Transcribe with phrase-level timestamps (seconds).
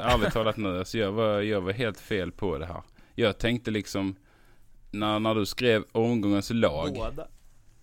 [0.00, 2.82] Ärligt talat nu, alltså jag, var, jag var helt fel på det här.
[3.14, 4.16] Jag tänkte liksom,
[4.90, 6.94] när, när du skrev omgångens lag.
[6.94, 7.26] Båda.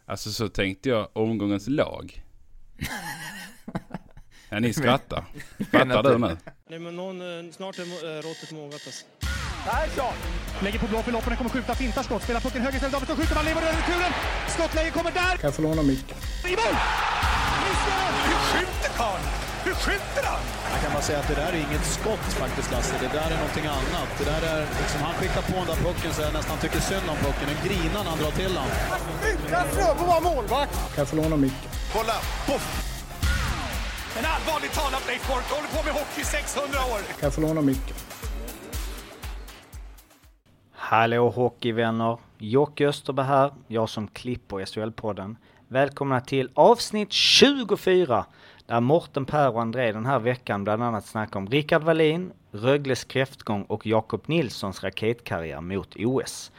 [0.05, 2.23] Alltså så tänkte jag omgångens lag.
[4.49, 5.23] Ja, ni skrattar.
[5.71, 6.37] Fattar du nu?
[6.69, 9.05] Nej, men någon, eh, snart är eh, råttet mogat alltså.
[9.65, 10.13] Persson!
[10.63, 13.35] Lägger på blå för loppen, kommer skjuta, fintar skott, spelar pucken höger istället, Davidsson skjuter,
[13.35, 14.11] man lever över returen!
[14.47, 15.37] Skottläge kommer där!
[15.37, 16.17] Kan jag få låna micken?
[16.45, 16.75] I mål!
[17.63, 18.11] Missar!
[18.27, 19.52] Hur skjuter karln?
[19.73, 20.41] Hur skjuter han?
[20.73, 23.37] Jag kan bara säga att det där är inget skott faktiskt Lasse, det där är
[23.43, 24.09] någonting annat.
[24.19, 27.07] Det där är liksom, han skickar på den där pucken så jag nästan tycker synd
[27.13, 27.47] om pucken.
[27.51, 28.69] Den grinar när han drar till den.
[29.31, 30.73] Utan Fröbo var målvakt!
[30.93, 31.69] Kan jag få låna micken?
[31.93, 32.17] Kolla!
[32.47, 32.65] Poff!
[34.17, 36.99] En allvarligt talat Leif Boork håller på med hockey i 600 år!
[37.19, 37.95] Kan jag få låna micken?
[40.71, 42.17] Hallå hockeyvänner!
[42.37, 45.35] Jocke Österberg här, jag som klipper SHL-podden.
[45.67, 48.25] Välkomna till avsnitt 24
[48.65, 53.03] där Morten, Per och André den här veckan bland annat snackar om Rickard Wallin, Rögles
[53.03, 56.51] kräftgång och Jakob Nilssons raketkarriär mot OS.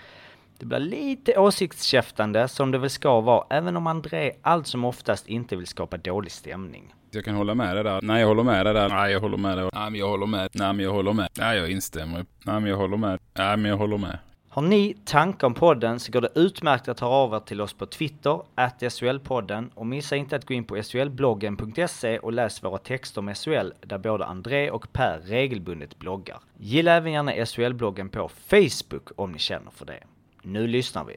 [0.58, 5.28] Det blir lite åsiktskäftande som det väl ska vara, även om André allt som oftast
[5.28, 6.94] inte vill skapa dålig stämning.
[7.10, 8.00] Jag kan hålla med dig där.
[8.02, 8.88] Nej, jag håller med dig där.
[8.88, 9.70] Nej, jag håller med dig.
[9.72, 10.50] Nej, men jag håller med.
[10.52, 11.28] Nej, men jag håller med.
[11.38, 12.26] Nej, jag instämmer.
[12.44, 13.18] Nej, men jag håller med.
[13.38, 14.18] Nej, men jag håller med.
[14.54, 17.72] Har ni tankar om podden så går det utmärkt att höra av er till oss
[17.72, 22.78] på Twitter, att SHL-podden och missa inte att gå in på solbloggen.se och läs våra
[22.78, 26.38] texter om SHL där både André och Per regelbundet bloggar.
[26.58, 30.00] Gilla även gärna SHL-bloggen på Facebook om ni känner för det.
[30.42, 31.16] Nu lyssnar vi.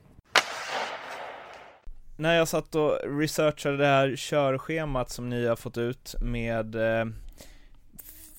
[2.15, 7.05] när jag satt och researchade det här körschemat som ni har fått ut med eh,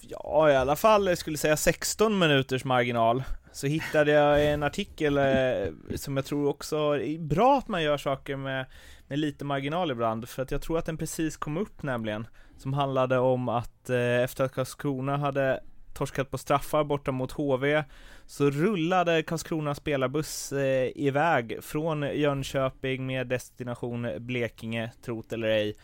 [0.00, 3.22] Ja, i alla fall, jag skulle säga 16 minuters marginal
[3.58, 7.96] så hittade jag en artikel eh, som jag tror också är bra att man gör
[7.96, 8.66] saker med,
[9.08, 12.72] med lite marginal ibland För att jag tror att den precis kom upp nämligen Som
[12.72, 15.60] handlade om att eh, efter att Karlskrona hade
[15.94, 17.84] torskat på straffar borta mot HV
[18.26, 25.74] så rullade Karlskrona spelarbuss eh, iväg från Jönköping med destination Blekinge, trot eller ej.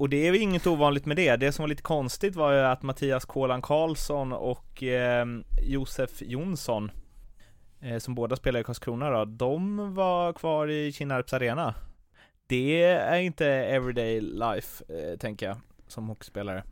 [0.00, 1.36] Och det är ju inget ovanligt med det.
[1.36, 5.26] Det som var lite konstigt var ju att Mattias Kolan Karlsson och eh,
[5.62, 6.90] Josef Jonsson,
[7.80, 11.74] eh, som båda spelar i Karlskrona då, de var kvar i Kinnarps arena.
[12.46, 15.56] Det är inte everyday life, eh, tänker jag,
[15.86, 16.64] som hockeyspelare.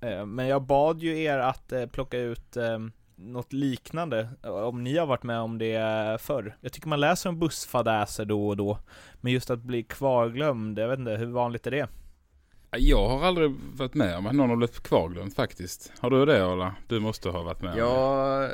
[0.00, 2.78] Eh, Men jag bad ju er att eh, plocka ut eh,
[3.16, 6.56] något liknande, eh, om ni har varit med om det förr.
[6.60, 8.78] Jag tycker man läser om bussfadäser då och då,
[9.20, 11.88] men just att bli kvarglömd, jag vet inte, hur vanligt är det?
[12.78, 15.92] Jag har aldrig varit med om att någon har blivit kvarglömd faktiskt.
[16.00, 16.74] Har du det Ola?
[16.88, 17.78] Du måste ha varit med om.
[17.78, 18.50] Jag,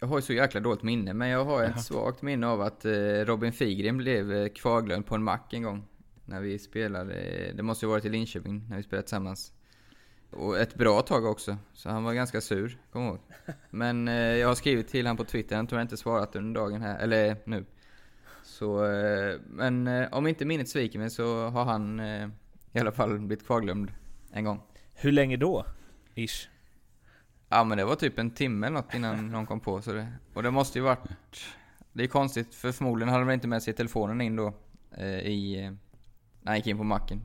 [0.00, 1.82] jag har ju så jäkla dåligt minne, men jag har ett Jaha.
[1.82, 2.92] svagt minne av att eh,
[3.24, 5.84] Robin Figren blev eh, kvarglömd på en mack en gång.
[6.24, 7.14] När vi spelade,
[7.54, 9.52] det måste ju varit i Linköping, när vi spelade tillsammans.
[10.30, 13.18] Och ett bra tag också, så han var ganska sur, kom ihåg.
[13.70, 16.60] Men eh, jag har skrivit till honom på Twitter, han tror jag inte svarat under
[16.60, 17.64] dagen här, eller nu.
[18.44, 18.80] Så,
[19.46, 22.00] men om inte minnet sviker mig så har han
[22.76, 23.92] i alla fall blivit kvarglömd
[24.32, 24.62] en gång.
[24.94, 25.66] Hur länge då?
[26.14, 26.48] Ish.
[27.48, 30.12] Ja men det var typ en timme eller något innan någon kom på så det.
[30.34, 31.08] Och det måste ju varit...
[31.92, 34.54] Det är konstigt för förmodligen hade de inte med sig telefonen in då.
[34.96, 35.64] Eh, I...
[35.64, 35.70] Eh,
[36.42, 37.22] när han gick in på macken.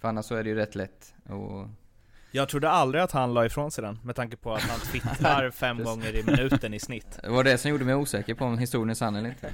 [0.00, 1.68] För annars så är det ju rätt lätt och...
[2.30, 5.50] Jag trodde aldrig att han la ifrån sig den, med tanke på att han twittrar
[5.54, 7.18] fem gånger i minuten i snitt.
[7.22, 9.50] Det var det som gjorde mig osäker på om historien är sann eller inte.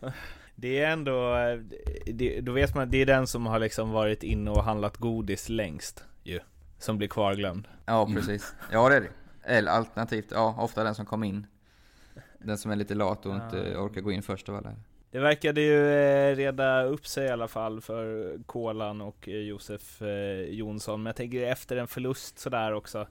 [0.60, 1.58] Det är ändå, eh,
[2.06, 5.48] det, då vet man, det är den som har liksom varit inne och handlat godis
[5.48, 6.40] längst ju.
[6.78, 7.68] Som blir kvarglömd.
[7.86, 8.54] Ja precis.
[8.72, 9.10] Ja det är det.
[9.42, 11.46] Eller alternativt, ja ofta den som kom in.
[12.38, 14.74] Den som är lite lat och inte orkar gå in först av alla.
[15.10, 20.02] Det verkade ju eh, reda upp sig i alla fall för Kolan och eh, Josef
[20.48, 21.02] Jonsson.
[21.02, 23.06] Men jag tänker efter en förlust sådär också.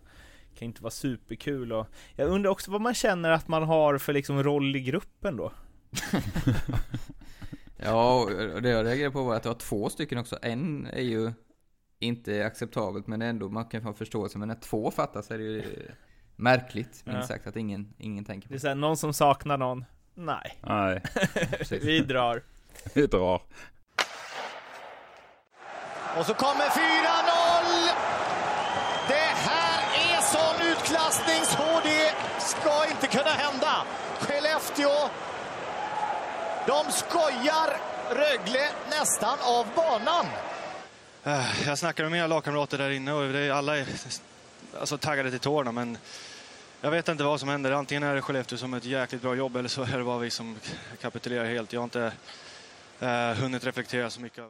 [0.58, 4.14] Kan inte vara superkul och jag undrar också vad man känner att man har för
[4.14, 5.52] liksom roll i gruppen då.
[7.84, 10.40] Ja, och det jag reagerade på var att det var två stycken också.
[10.42, 11.32] En är ju
[12.00, 14.38] inte acceptabelt, men ändå, man kan få förståelse.
[14.38, 15.64] Men när två fattas är det ju
[16.36, 17.22] märkligt, minst Ja.
[17.28, 19.86] sagt, att ingen, ingen tänker på Det är såhär, någon som saknar någon.
[20.14, 21.02] Nej, Nej,
[21.82, 22.44] vi drar.
[22.94, 23.42] vi drar.
[26.18, 27.90] Och så kommer 4-0!
[29.08, 29.82] Det här
[30.12, 33.74] är sån utklassning så det ska inte kunna hända.
[34.20, 35.10] Skellefteå,
[36.70, 37.70] de skojar
[38.10, 40.26] Rögle nästan av banan.
[41.24, 43.86] Eh, Jag snackade med mina lagkamrater där inne och det är alla är
[44.80, 45.72] alltså, taggade till tårna.
[45.72, 45.98] Men
[46.82, 47.72] jag vet inte vad som händer.
[47.72, 50.30] Antingen är det Skellefteå som ett jäkligt bra jobb eller så är det bara vi
[50.30, 50.56] som
[51.02, 51.74] kapitulerar helt.
[51.74, 52.12] Jag har inte
[53.00, 54.44] eh, hunnit reflektera så mycket.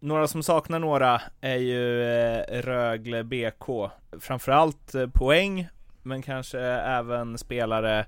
[0.00, 3.90] Några som saknar några är ju eh, Rögle BK.
[4.20, 5.68] Framförallt eh, poäng,
[6.02, 8.06] men kanske även spelare.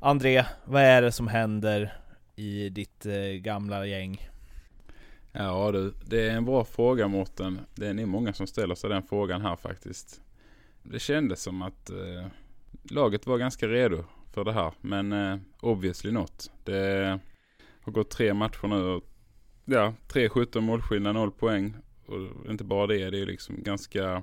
[0.00, 1.94] André, vad är det som händer
[2.36, 4.28] i ditt eh, gamla gäng?
[5.32, 7.60] Ja du, det är en bra fråga Mårten.
[7.74, 10.20] Det är nog många som ställer sig den frågan här faktiskt.
[10.82, 12.26] Det kändes som att eh,
[12.90, 14.72] laget var ganska redo för det här.
[14.80, 16.50] Men eh, obviously not.
[16.64, 17.18] Det
[17.80, 19.04] har gått tre matcher nu och
[19.64, 21.76] ja, 3-17 målskillnad, 0 poäng.
[22.06, 24.22] Och inte bara det, det är liksom ganska...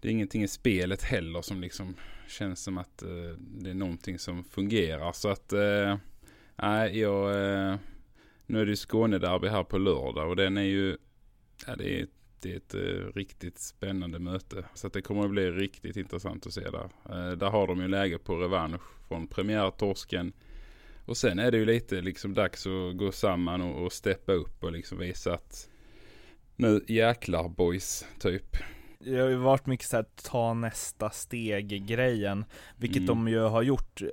[0.00, 1.96] Det är ingenting i spelet heller som liksom
[2.28, 5.12] känns som att eh, det är någonting som fungerar.
[5.12, 5.96] Så att, eh,
[6.56, 7.30] nej, jag...
[7.30, 7.76] Eh,
[8.46, 10.96] nu är det ju Skånederby här på lördag och den är ju...
[11.66, 12.06] Ja, det är,
[12.40, 14.64] det är ett eh, riktigt spännande möte.
[14.74, 16.90] Så att det kommer att bli riktigt intressant att se där.
[17.10, 20.32] Eh, där har de ju läge på revansch från premiärtorsken.
[21.04, 24.64] Och sen är det ju lite liksom dags att gå samman och, och steppa upp
[24.64, 25.68] och liksom visa att
[26.56, 28.56] nu jäklar boys, typ.
[29.00, 32.44] Det har ju varit mycket såhär ta nästa steg-grejen,
[32.76, 33.06] vilket Mm.
[33.06, 34.08] de ju har gjort eh,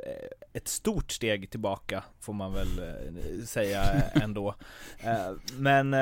[0.53, 3.83] ett stort steg tillbaka, får man väl eh, säga
[4.13, 4.55] ändå.
[5.03, 5.93] Eh, Men,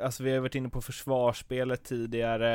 [0.00, 2.50] alltså vi har varit inne på försvarsspelet tidigare,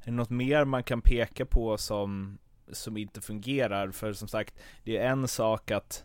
[0.00, 2.38] är det något mer man kan peka på som,
[2.72, 3.90] som inte fungerar?
[3.90, 4.54] För som sagt,
[4.84, 6.04] det är en sak att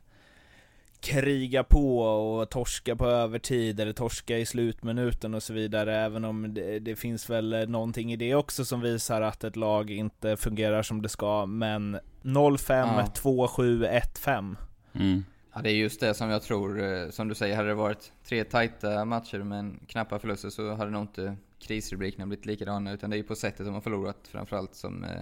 [1.03, 6.53] kriga på och torska på övertid eller torska i slutminuten och så vidare även om
[6.53, 10.83] det, det finns väl någonting i det också som visar att ett lag inte fungerar
[10.83, 13.11] som det ska men 0-5, Ja.
[13.15, 14.55] 2-7, 1-5
[14.95, 15.23] Mm.
[15.53, 18.11] Ja, det är just det som jag tror, eh, som du säger, hade det varit
[18.25, 22.93] tre tajta matcher med knappa förluster så hade nog inte krisrubrikerna blivit likadana.
[22.93, 25.21] Utan det är ju på sättet de har förlorat framförallt som, eh,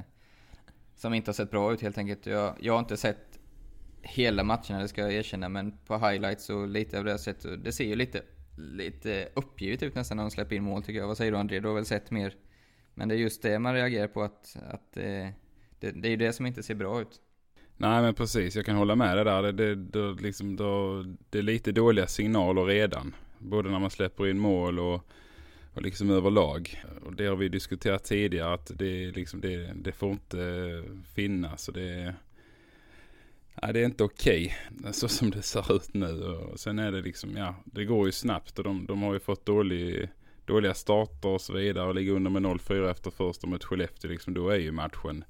[0.96, 2.26] som inte har sett bra ut helt enkelt.
[2.26, 3.40] Jag, jag har inte sett
[4.02, 7.64] hela matcherna, det ska jag erkänna, men på highlights och lite av det jag sett,
[7.64, 8.22] det ser ju lite,
[8.58, 11.08] lite uppgivet ut nästan när de släpper in mål tycker jag.
[11.08, 11.60] Vad säger du André?
[11.60, 12.36] Du har väl sett mer?
[12.94, 15.28] Men det är just det man reagerar på, att, att eh,
[15.80, 17.22] det, det är ju det som inte ser bra ut.
[17.78, 19.42] Nej men precis, jag kan hålla med dig där.
[19.42, 23.16] Det, det, det, liksom, det, det är lite dåliga signaler redan.
[23.38, 25.02] Både när man släpper in mål och,
[25.74, 26.84] och liksom överlag.
[27.06, 30.84] Och det har vi diskuterat tidigare att det, liksom, det, det får inte
[31.16, 31.68] finnas.
[31.68, 32.16] Och det,
[33.62, 34.58] nej, det är inte okej
[34.92, 36.24] så som det ser ut nu.
[36.24, 39.20] Och sen är det liksom, ja, det går ju snabbt och de, de har ju
[39.20, 40.10] fått dålig,
[40.46, 44.12] dåliga starter och så vidare och ligger under med 0-4 efter första mot Skellefteå.
[44.12, 45.24] Liksom, då är ju matchen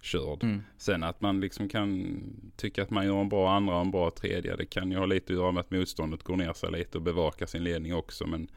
[0.00, 0.42] körd.
[0.42, 0.62] Mm.
[0.78, 2.20] Sen att man liksom kan
[2.56, 4.56] tycka att man gör en bra andra och en bra tredje.
[4.56, 7.02] Det kan ju ha lite att göra med att motståndet går ner sig lite och
[7.02, 8.26] bevakar sin ledning också.
[8.26, 8.48] Men,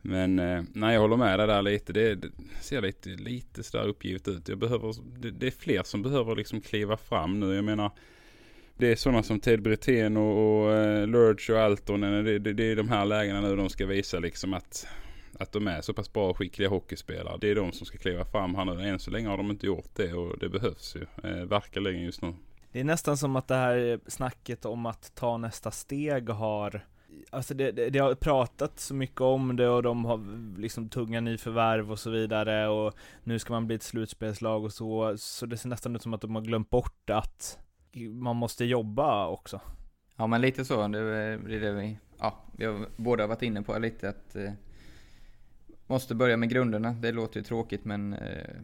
[0.00, 1.92] men eh, nej, jag håller med dig där lite.
[1.92, 2.30] Det, det
[2.60, 4.48] ser lite, lite sådär uppgivet ut.
[4.48, 7.54] Jag behöver, det, det är fler som behöver liksom kliva fram nu.
[7.54, 7.90] Jag menar,
[8.76, 12.24] det är sådana som Ted Brithén och, och uh, Lurch och Altonen.
[12.24, 14.86] Det, det, det är de här lägena nu de ska visa liksom att,
[15.38, 17.38] att de är så pass bra och skickliga hockeyspelare.
[17.40, 18.88] Det är de som ska kliva fram här nu.
[18.88, 21.30] Än så länge har de inte gjort det och det behövs ju.
[21.30, 22.34] Uh, verkar länge just nu.
[22.72, 26.86] Det är nästan som att det här snacket om att ta nästa steg har
[27.30, 30.20] Alltså det, det, det har pratat så mycket om det och de har
[30.60, 35.14] liksom tunga nyförvärv och så vidare och nu ska man bli ett slutspelslag och så,
[35.18, 37.58] så det ser nästan ut som att de har glömt bort att
[38.00, 39.60] man måste jobba också.
[40.16, 43.78] Ja men lite så, det är det, vi, ja, vi har båda varit inne på
[43.78, 44.52] lite att eh,
[45.86, 48.56] Måste börja med grunderna, det låter ju tråkigt men eh,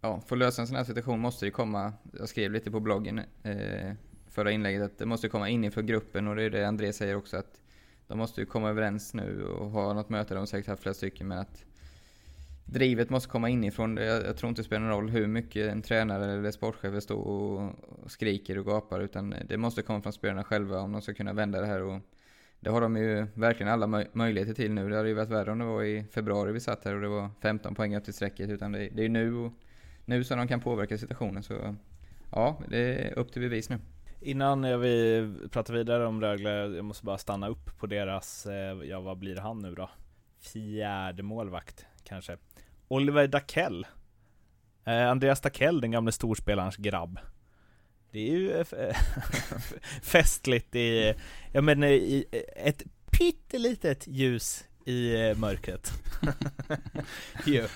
[0.00, 2.80] Ja, för att lösa en sån här situation måste det komma, jag skrev lite på
[2.80, 3.92] bloggen eh,
[4.30, 6.28] Förra inlägget att det måste komma inifrån gruppen.
[6.28, 7.60] Och det är det André säger också att
[8.06, 10.94] De måste ju komma överens nu och ha något möte, de har säkert haft flera
[10.94, 11.64] stycken men att
[12.70, 13.96] Drivet måste komma inifrån.
[13.96, 17.16] Jag, jag tror inte det spelar någon roll hur mycket en tränare eller sportchef står
[17.16, 19.00] och, och skriker och gapar.
[19.00, 21.82] Utan det måste komma från spelarna själva om de ska kunna vända det här.
[21.82, 22.00] Och
[22.60, 24.88] det har de ju verkligen alla möj möjligheter till nu.
[24.88, 27.08] Det hade ju varit värre om det var i februari vi satt här och det
[27.08, 28.50] var 15 poäng upp till strecket.
[28.50, 29.52] Utan det, det är nu, och,
[30.04, 31.42] nu som de kan påverka situationen.
[31.42, 31.74] Så
[32.32, 33.78] ja, det är upp till bevis nu.
[34.20, 39.00] Innan vi pratar vidare om Rögle, jag måste bara stanna upp på deras, eh, ja
[39.00, 39.90] vad blir han nu då?
[40.40, 42.36] Fjärde målvakt kanske.
[42.88, 43.86] Oliver Dakell.
[44.86, 47.18] Eh, Andreas Dakell, den gamle storspelarens grabb.
[48.10, 48.96] Det är ju eh,
[50.02, 51.14] festligt i,
[51.52, 52.24] ja men eh, i
[52.56, 55.92] ett pyttelitet ljus i eh, mörkret.
[57.46, 57.64] jo.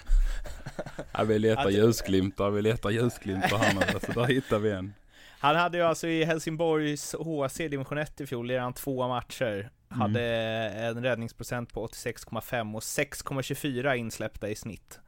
[1.13, 4.01] Ja, vi letar Att- ljusglimtar, vi letar ljusglimtar här nu.
[4.01, 4.95] Så där hittar vi en.
[5.39, 9.71] Han hade ju alltså i Helsingborgs HC division 1 i fjol, han två matcher.
[9.93, 15.01] Hade en räddningsprocent på 86,5 och 6,24 insläppta i snitt.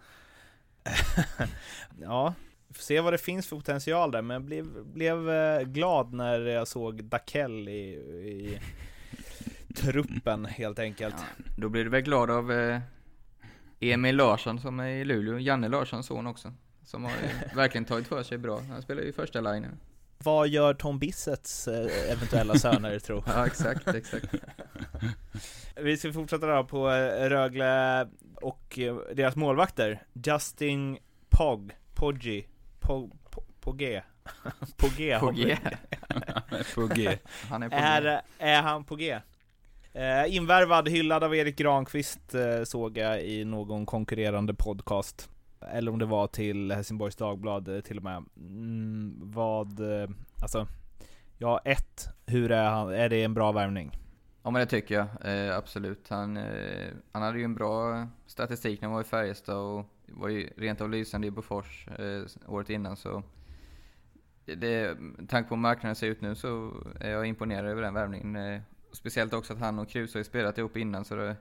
[2.00, 2.34] ja,
[2.74, 6.40] får se vad det finns för potential där, men jag blev, blev eh, glad när
[6.40, 8.60] jag såg Dakell i, i
[9.74, 11.14] truppen helt enkelt.
[11.18, 12.80] Ja, då blir du väl glad av eh,
[13.80, 16.52] Emil Larsson som är i Luleå, Janne Larssons son också.
[16.84, 17.12] Som har
[17.56, 18.60] verkligen tagit för sig bra.
[18.60, 19.78] Han spelar ju första linjen.
[20.24, 23.22] Vad gör Tom Bissets eh, eventuella söner tro?
[23.26, 24.26] Ja, exakt, exakt.
[25.76, 30.02] Vi ska fortsätta då på eh, Rögle och eh, deras målvakter.
[30.12, 32.46] Justin Pog, Poggi,
[32.80, 34.02] Pog, Pog, Pogge.
[34.76, 35.18] På G.
[35.20, 35.56] På G.
[36.74, 37.18] på G.
[37.50, 37.82] Han är på G.
[37.82, 39.20] Är, är han på G?
[39.92, 45.28] Eh, invärvad, hyllad av Erik Granqvist eh, såg jag i någon konkurrerande podcast.
[45.72, 48.24] Eller om det var till Helsingborgs Dagblad eh, till och med.
[48.36, 50.08] Mm, vad, eh,
[50.42, 50.66] alltså,
[51.38, 53.90] ja ett, hur är han, är det en bra värvning?
[54.42, 55.06] Ja men det tycker jag,
[55.48, 56.08] eh, absolut.
[56.08, 60.28] Han, eh, han hade ju en bra statistik när han var i Färjestad och var
[60.28, 63.22] ju rent av lysande i Bofors eh, året innan så
[64.44, 67.94] det, med tanke på hur marknaden ser ut nu så är jag imponerad över den
[67.94, 68.36] värvningen.
[68.36, 68.60] Eh,
[68.92, 71.36] speciellt också att han och Kruse har ju spelat ihop innan så det,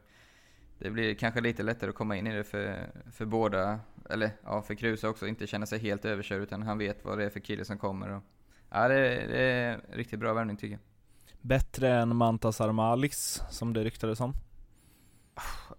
[0.84, 4.62] det blir kanske lite lättare att komma in i det för, för båda, eller ja
[4.62, 7.40] för Kruse också, inte känna sig helt överkörd utan han vet vad det är för
[7.40, 8.10] kille som kommer.
[8.10, 8.24] Och,
[8.70, 10.82] ja det, det är riktigt bra värvning tycker jag.
[11.42, 14.34] Bättre än Mantas Armalis, som det ryktades om?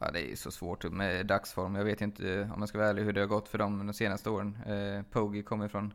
[0.01, 1.75] Ja, det är så svårt med dagsform.
[1.75, 3.95] Jag vet inte, om man ska vara ärlig, hur det har gått för dem de
[3.95, 4.59] senaste åren.
[4.67, 5.95] Eh, Poggi kommer från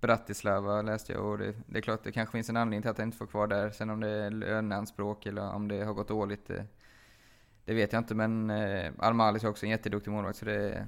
[0.00, 2.98] Bratislava läste jag och det, det, är klart det kanske finns en anledning till att
[2.98, 3.70] han inte får kvar där.
[3.70, 6.66] Sen om det är löneanspråk eller om det har gått dåligt, det,
[7.68, 8.14] det vet jag inte.
[8.14, 10.86] Men eh, Armalis är också en jätteduktig målvakt så det,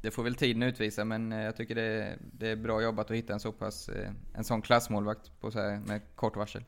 [0.00, 1.04] det får väl tiden utvisa.
[1.04, 4.10] Men eh, jag tycker det, det är bra jobbat att hitta en så pass, eh,
[4.34, 6.64] en sån klassmålvakt på så här, med kort varsel.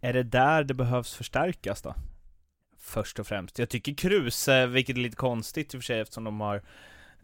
[0.00, 1.94] Är det där det behövs förstärkas då?
[2.78, 3.58] Först och främst.
[3.58, 6.62] Jag tycker Kruse, vilket är lite konstigt i och för sig eftersom de har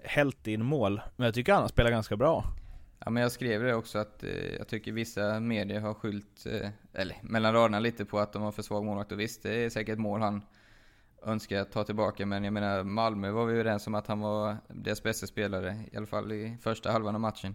[0.03, 1.01] hällt in mål.
[1.17, 2.45] Men jag tycker han har spelat ganska bra.
[2.99, 6.69] Ja men jag skrev det också att eh, jag tycker vissa medier har skyllt, eh,
[6.93, 9.13] eller mellan raderna lite på att de har för svag målvakt.
[9.13, 10.43] Och visst, det är säkert mål han
[11.27, 12.27] önskar ta tillbaka.
[12.27, 15.97] Men jag menar, Malmö var vi överens om att han var deras bästa spelare, i
[15.97, 17.55] alla fall i första halvan av matchen.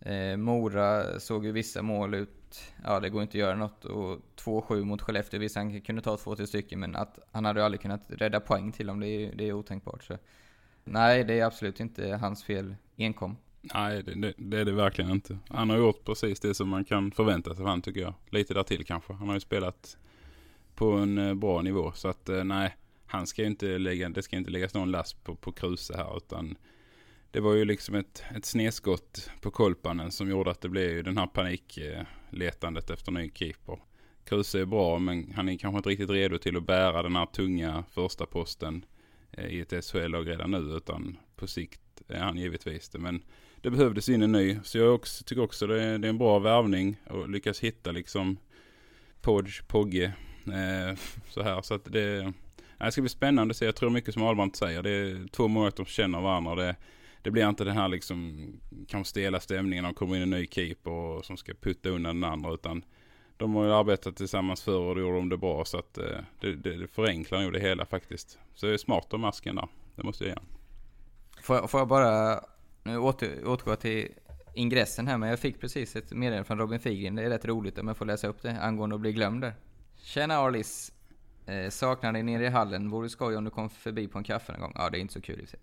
[0.00, 3.84] Eh, Mora såg ju vissa mål ut, ja det går inte att göra något.
[3.84, 6.80] Och 2-7 mot Skellefteå, visst han kunde ta två, till stycken.
[6.80, 9.52] Men att han hade ju aldrig kunnat rädda poäng till dem, det är, det är
[9.52, 10.04] otänkbart.
[10.04, 10.18] Så.
[10.84, 13.36] Nej, det är absolut inte hans fel enkom.
[13.74, 15.38] Nej, det, det, det, är det verkligen inte.
[15.48, 18.14] Han har gjort precis det som man kan förvänta sig av han tycker jag.
[18.30, 19.12] Lite där till kanske.
[19.12, 19.96] Han har ju spelat
[20.74, 21.92] på en eh, bra nivå.
[21.92, 22.76] Så att eh, nej,
[23.06, 26.16] han ska inte lägga, det ska inte läggas någon last på, på Kruse här.
[26.16, 26.56] Utan
[27.30, 31.02] det var ju liksom ett, ett snedskott på Kolpanen som gjorde att det blev ju
[31.02, 33.78] den här panikletandet efter ny keeper.
[34.24, 37.26] Kruse är bra men han är kanske inte riktigt redo till att bära den här
[37.26, 38.84] tunga första posten
[39.32, 40.76] eh, i ett SHL-lag redan nu.
[40.76, 42.98] Utan på sikt är han givetvis det.
[42.98, 43.22] Men
[43.60, 44.58] det behövdes in en ny.
[44.64, 47.92] Så jag också, tycker också det är, det är en bra värvning och lyckas hitta
[47.92, 48.36] liksom
[49.20, 50.12] Podge, Pogge
[50.46, 50.98] Eh,
[51.28, 51.62] så här.
[51.62, 52.32] Så att det,
[52.78, 53.64] det ska bli spännande att se.
[53.64, 54.82] Jag tror mycket som Ahlbrandt säger.
[54.82, 56.54] Det är två målvakter som känner varandra.
[56.54, 56.76] Det,
[57.22, 58.46] det blir inte den här liksom
[58.88, 59.84] kanske stela stämningen.
[59.84, 62.54] De kommer in en ny keeper och, som ska putta undan den andra.
[62.54, 62.84] Utan
[63.36, 65.64] de har ju arbetat tillsammans förr och då gjorde de det bra.
[65.64, 66.04] Så att eh,
[66.40, 68.38] det, det, det förenklar nog det hela faktiskt.
[68.54, 69.68] Så det är smart av masken där.
[69.96, 70.42] Det måste jag göra.
[71.42, 72.40] Får, får jag bara
[72.82, 74.08] nu åter, återgå till
[74.54, 77.14] ingressen här, men jag fick precis ett meddelande från Robin Figren.
[77.14, 79.54] Det är rätt roligt om jag får läsa upp det angående att bli glömd där.
[80.04, 80.92] Tjena Arlis!
[81.46, 82.90] Eh, saknar dig nere i hallen.
[82.90, 84.72] Vore skoj om du kom förbi på en kaffe en gång.
[84.74, 85.60] Ja, det är inte så kul i sig.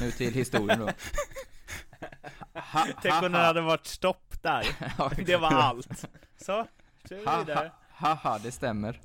[0.00, 0.88] Nu till historien då.
[2.54, 4.66] Ha, Tänk om det hade varit stopp där.
[5.26, 6.04] det var allt.
[6.36, 6.66] Så,
[7.08, 7.72] vi vidare.
[7.90, 9.00] Haha, det stämmer.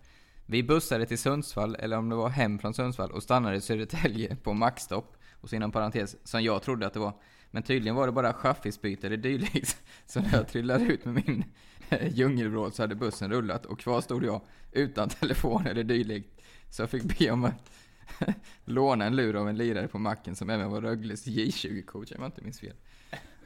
[0.46, 4.36] Vi bussade till Sundsvall, eller om det var hem från Sundsvall, och stannade i Södertälje
[4.36, 5.18] på maxstopp.
[5.42, 7.14] Och så inom parentes, som jag trodde att det var.
[7.52, 9.78] Men tydligen var det bara chaffisbyte eller dylikt.
[10.06, 11.44] Så när jag trillade ut med min
[12.12, 14.42] djungelvrål så hade bussen rullat och kvar stod jag
[14.72, 16.42] utan telefon eller dylikt.
[16.70, 17.72] Så jag fick be om att
[18.66, 22.28] låna en lur av en lirare på macken som även var Rögles J20-coach om jag
[22.28, 22.76] inte minns fel.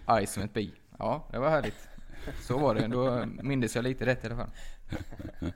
[0.05, 0.73] Arg som ett bi.
[0.99, 1.87] Ja, det var härligt.
[2.41, 4.51] Så var det, då mindes jag lite rätt i alla fall.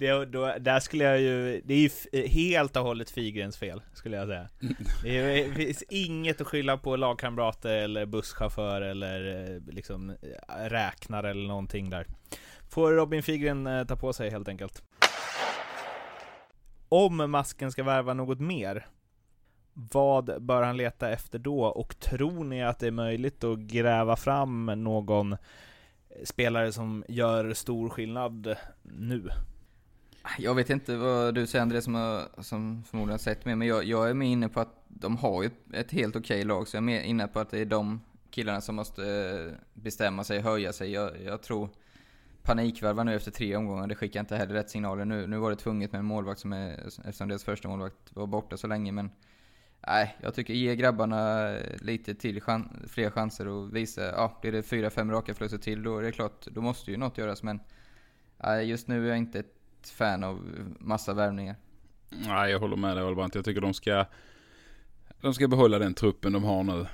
[0.00, 4.16] Det, då, där skulle jag ju, det är ju helt och hållet Figrens fel, skulle
[4.16, 4.48] jag säga.
[5.02, 10.16] Det finns inget att skylla på lagkamrater eller busschaufför eller eh, liksom eh,
[10.68, 12.06] räknare eller någonting där.
[12.70, 14.82] Får Robin Figren eh, ta på sig helt enkelt.
[16.88, 18.86] Om masken ska värva något mer,
[19.72, 21.64] vad bör han leta efter då?
[21.64, 25.38] Och tror ni att det är möjligt att gräva fram någon eh,
[26.24, 29.28] spelare som gör stor skillnad nu?
[30.38, 33.68] Jag vet inte vad du säger André som, har, som förmodligen har sett mer, men
[33.68, 36.68] jag, jag är mer inne på att de har ju ett, helt okej okay lag,
[36.68, 38.00] så jag är mer inne på att det är de
[38.30, 40.92] killarna som måste eh, bestämma sig, höja sig.
[40.92, 41.68] Jag, jag tror
[42.42, 45.04] panikvärva nu efter tre omgångar, det skickar inte heller rätt signaler.
[45.04, 48.26] Nu, nu var det tvunget med en målvakt som är, eftersom deras första målvakt var
[48.26, 49.10] borta så länge, men
[49.86, 54.62] Nej, jag tycker ge grabbarna lite till chan fler chanser och visa, ja, blir det
[54.62, 57.60] fyra, fem raka förluster till då är det klart, då måste ju något göras men
[58.38, 61.56] nej, just nu är jag inte ett fan av massa värvningar.
[62.08, 63.34] Nej, jag håller med dig Albert.
[63.34, 64.06] Jag tycker de ska,
[65.20, 66.86] de ska behålla den truppen de har nu.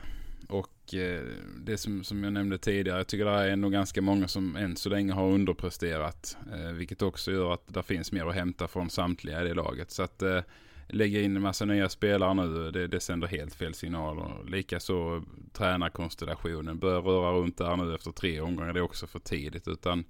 [0.48, 1.22] Och eh,
[1.64, 4.76] det som, som jag nämnde tidigare, jag tycker det är nog ganska många som än
[4.76, 6.36] så länge har underpresterat.
[6.52, 9.90] Eh, vilket också gör att det finns mer att hämta från samtliga i det laget.
[9.90, 10.40] Så att eh,
[10.88, 14.44] lägga in en massa nya spelare nu, det, det sänder helt fel signaler.
[14.48, 15.22] Likaså
[15.52, 18.72] tränarkonstellationen börja röra runt där nu efter tre omgångar.
[18.72, 19.68] Det är också för tidigt.
[19.68, 20.04] Utan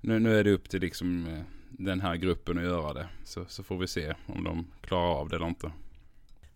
[0.00, 3.08] nu, nu är det upp till liksom eh, den här gruppen att göra det.
[3.24, 5.72] Så, så får vi se om de klarar av det eller inte.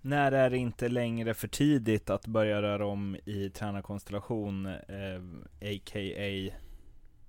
[0.04, 5.20] När är det inte längre för tidigt att börja röra om i tränarkonstellation, eh,
[5.60, 6.54] a.k.a.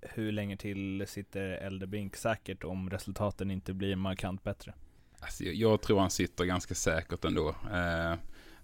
[0.01, 4.73] hur länge till sitter Eldebrink säkert om resultaten inte blir markant bättre?
[5.19, 7.49] Alltså, jag, jag tror han sitter ganska säkert ändå.
[7.49, 8.15] Eh,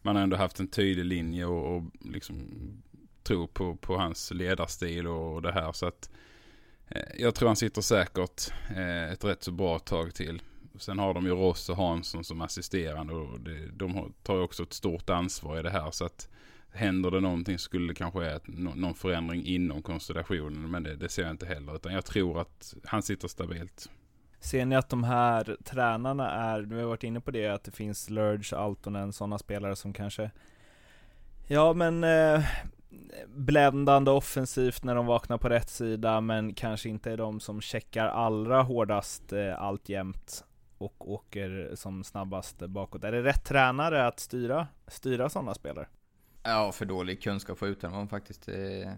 [0.02, 2.36] man har ändå haft en tydlig linje och, och liksom
[3.24, 5.72] tro på, på hans ledarstil och, och det här.
[5.72, 6.10] Så att
[6.88, 10.42] eh, jag tror han sitter säkert eh, ett rätt så bra tag till.
[10.78, 14.64] Sen har de ju Ross och Hansson som assisterande och det, de tar ju också
[14.64, 15.92] ett stort ansvar i det här.
[15.92, 16.30] Så att
[16.72, 18.42] händer det någonting skulle det kanske är
[18.76, 20.72] någon förändring inom konstellationen.
[20.72, 21.76] Men det, det ser jag inte heller.
[21.76, 23.90] Utan jag tror att han sitter stabilt.
[24.40, 27.72] Ser ni att de här tränarna är, nu har varit inne på det, att det
[27.72, 30.32] finns Lurge, Altonen, sådana spelare som kanske,
[31.48, 32.44] ja men eh,
[33.28, 38.08] bländande offensivt när de vaknar på rätt sida, men kanske inte är de som checkar
[38.08, 40.44] allra hårdast eh, alltjämt
[40.82, 43.04] och åker som snabbast bakåt.
[43.04, 45.88] Är det rätt tränare att styra, styra sådana spelare?
[46.44, 48.92] Ja, för dålig kunskap för utan man faktiskt, eh,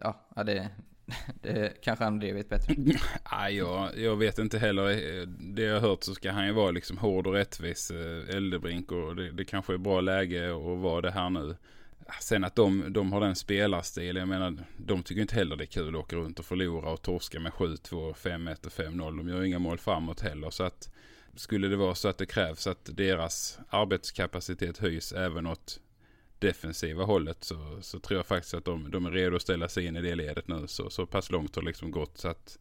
[0.00, 0.68] ja, det,
[1.42, 2.74] det kanske André vet bättre.
[3.32, 4.86] Nej, jag, jag vet inte heller.
[5.54, 8.92] Det jag har hört så ska han ju vara liksom hård och rättvis eh, Eldebrink
[8.92, 11.56] och det, det kanske är bra läge att vara det här nu.
[12.20, 15.66] Sen att de, de har den spelarstil, jag menar, de tycker inte heller det är
[15.66, 19.16] kul att åka runt och förlora och torska med 7-2, 5-1 och 5-0.
[19.16, 20.50] De gör inga mål framåt heller.
[20.50, 20.90] Så att
[21.34, 25.80] skulle det vara så att det krävs att deras arbetskapacitet höjs även åt
[26.38, 29.86] defensiva hållet så, så tror jag faktiskt att de, de är redo att ställa sig
[29.86, 30.66] in i det ledet nu.
[30.66, 32.58] Så, så pass långt har det liksom gått så att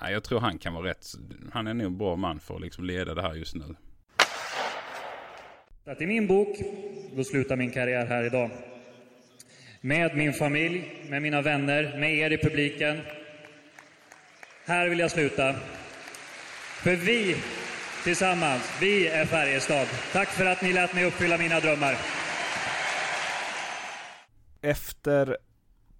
[0.00, 1.06] ja, jag tror han kan vara rätt.
[1.52, 3.74] Han är nog en bra man för att liksom leda det här just nu.
[5.84, 6.58] Att I min bok,
[7.16, 8.50] då slutar min karriär här idag.
[9.84, 13.00] Med min familj, med mina vänner, med er i publiken.
[14.66, 15.54] Här vill jag sluta.
[16.82, 17.36] För vi
[18.04, 19.86] tillsammans, vi är Färjestad.
[20.12, 21.96] Tack för att ni lät mig uppfylla mina drömmar
[24.64, 25.36] efter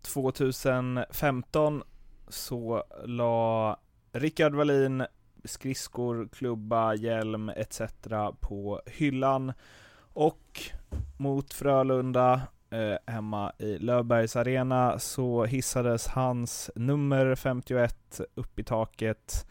[0.02, 1.82] 2015
[2.28, 3.76] så la
[4.12, 5.06] Rickard Wallin
[5.44, 7.80] skridskor, klubba, hjälm etc.
[8.40, 9.52] på hyllan.
[10.12, 10.60] Och
[11.16, 12.40] mot Frölunda
[12.74, 19.46] eh, hemma i Löfbergs arena så hissades hans nummer 51 upp i taket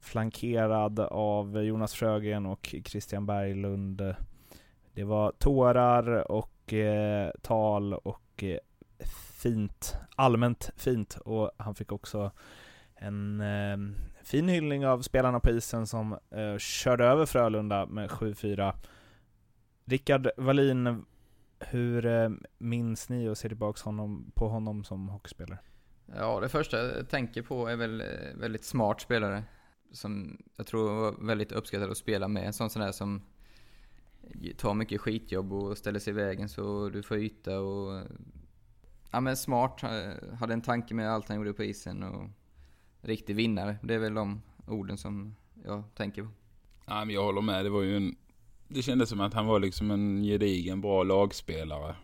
[0.00, 4.14] flankerad av Jonas Frögren och Christian Berglund.
[4.94, 8.58] Det var tårar och eh, tal och eh,
[9.42, 12.30] fint, allmänt fint och han fick också
[12.94, 13.76] en eh,
[14.24, 18.72] fin hyllning av spelarna på isen som eh, körde över Frölunda med 7-4.
[19.84, 21.04] Rickard Wallin,
[21.60, 25.58] hur eh, minns ni och ser tillbaks honom, på honom som hockeyspelare?
[26.16, 29.44] Ja, det första jag tänker på är väl eh, väldigt smart spelare.
[29.92, 32.46] Som jag tror var väldigt uppskattad att spela med.
[32.46, 33.22] En sån sån där som
[34.56, 38.02] tar mycket skitjobb och ställer sig i vägen så du får yta och...
[39.10, 42.28] Ja men smart, eh, hade en tanke med allt han gjorde på isen och
[43.00, 43.76] riktig vinnare.
[43.82, 46.28] Det är väl de orden som jag tänker på.
[46.86, 48.16] Ja, men jag håller med, det var ju en...
[48.72, 51.94] Det kändes som att han var liksom en gedigen bra lagspelare.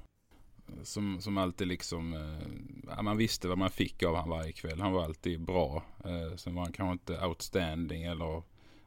[0.82, 2.48] Som, som alltid liksom, eh,
[2.96, 4.80] ja, man visste vad man fick av han varje kväll.
[4.80, 5.82] Han var alltid bra.
[6.04, 8.42] Eh, sen var han kanske inte outstanding eller,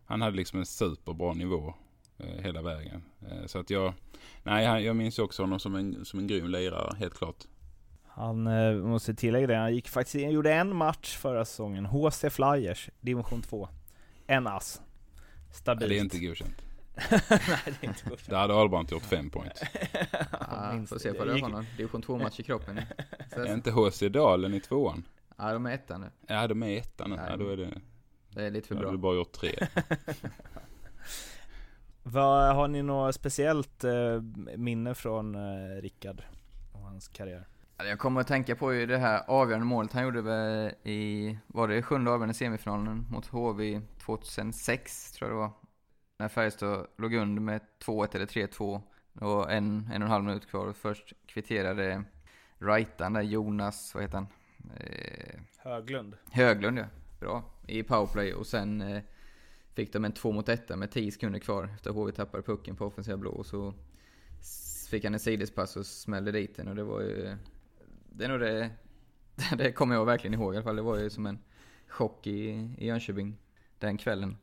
[0.05, 1.73] han hade liksom en superbra nivå.
[2.19, 3.03] Eh, hela vägen.
[3.21, 3.93] Eh, så att jag,
[4.43, 7.43] nej jag minns också honom som en, som en grym lirare, helt klart.
[8.07, 12.25] Han eh, måste tillägga det, han gick faktiskt, han gjorde en match förra säsongen, HC
[12.29, 13.69] Flyers, division 2.
[14.27, 14.81] En ass.
[15.51, 15.79] Stabilt.
[15.79, 16.68] Nej, det är inte godkänt.
[17.29, 18.29] Nej, det är inte godkänt.
[18.29, 19.49] Det hade Albrandt gjort fem poäng.
[20.31, 21.65] ja, får se på det honom.
[21.77, 22.79] Division 2 match i kroppen.
[23.31, 25.03] är inte HC Dalen i tvåan?
[25.37, 26.07] Ja, de är ettan nu.
[26.27, 27.19] Ja, de är ettan nu.
[27.29, 27.81] Ja, då är det...
[28.29, 28.81] Det är lite för bra.
[28.81, 29.51] Då har du bara gjort tre.
[32.03, 34.21] Vad, har ni något speciellt eh,
[34.57, 36.23] minne från eh, Rickard
[36.71, 37.47] och hans karriär?
[37.77, 41.81] Jag kommer att tänka på ju det här avgörande målet han gjorde i, var det
[41.81, 45.51] sjunde avgörande semifinalen mot HV 2006 tror jag det var.
[46.19, 48.81] När Färjestad låg under med 2-1 eller 3-2.
[49.13, 50.73] Det var en, en och en halv minut kvar.
[50.73, 52.03] Först kvitterade
[52.57, 54.27] rightan där, Jonas, vad heter han?
[54.77, 56.17] Eh, Höglund.
[56.31, 56.85] Höglund ja,
[57.19, 57.43] bra.
[57.67, 59.01] I powerplay och sen eh,
[59.73, 62.85] fick de en två mot etta med 10 sekunder kvar efter HV tappade pucken på
[62.85, 63.31] offensiva blå.
[63.31, 63.73] Och så
[64.89, 67.37] fick han en sidledspass och smällde dit den och det var ju...
[68.09, 68.69] Det är nog det...
[69.57, 70.75] Det kommer jag verkligen ihåg i alla fall.
[70.75, 71.39] Det var ju som en
[71.87, 73.37] chock i, i Jönköping
[73.79, 74.37] den kvällen.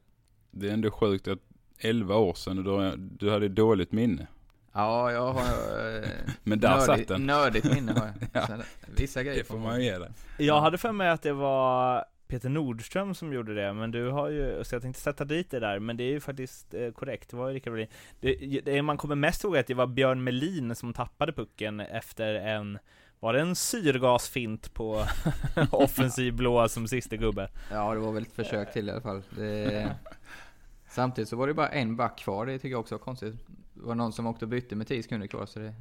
[0.51, 1.46] Det är ändå sjukt att
[1.79, 4.27] 11 år sedan och du, du hade dåligt minne.
[4.73, 5.41] Ja, jag har...
[6.03, 6.09] eh,
[6.43, 7.27] Men där satt den.
[7.27, 8.15] Nördigt minne har jag.
[8.49, 8.57] Ja.
[8.97, 10.11] Vissa grejer Det får man ju ge dig.
[10.39, 14.29] Jag hade för mig att det var Peter Nordström som gjorde det, men du har
[14.29, 17.31] ju, så jag tänkte sätta dit det där, men det är ju faktiskt eh, korrekt,
[17.31, 17.89] det var ju Rickard Wallin.
[18.21, 21.81] Det, det man kommer mest ihåg är att det var Björn Melin som tappade pucken
[21.81, 22.79] efter en,
[23.21, 25.05] var det en syrgasfint på
[25.71, 27.49] offensiv blå som sista gubbe?
[27.71, 29.23] Ja, det var väl ett försök till i alla fall.
[29.31, 29.97] Det...
[30.97, 33.35] Samtidigt så var det bara en back kvar, det tycker jag också var konstigt.
[33.75, 35.75] Det var någon som åkte och bytte med 10 sekunder kvar, så det,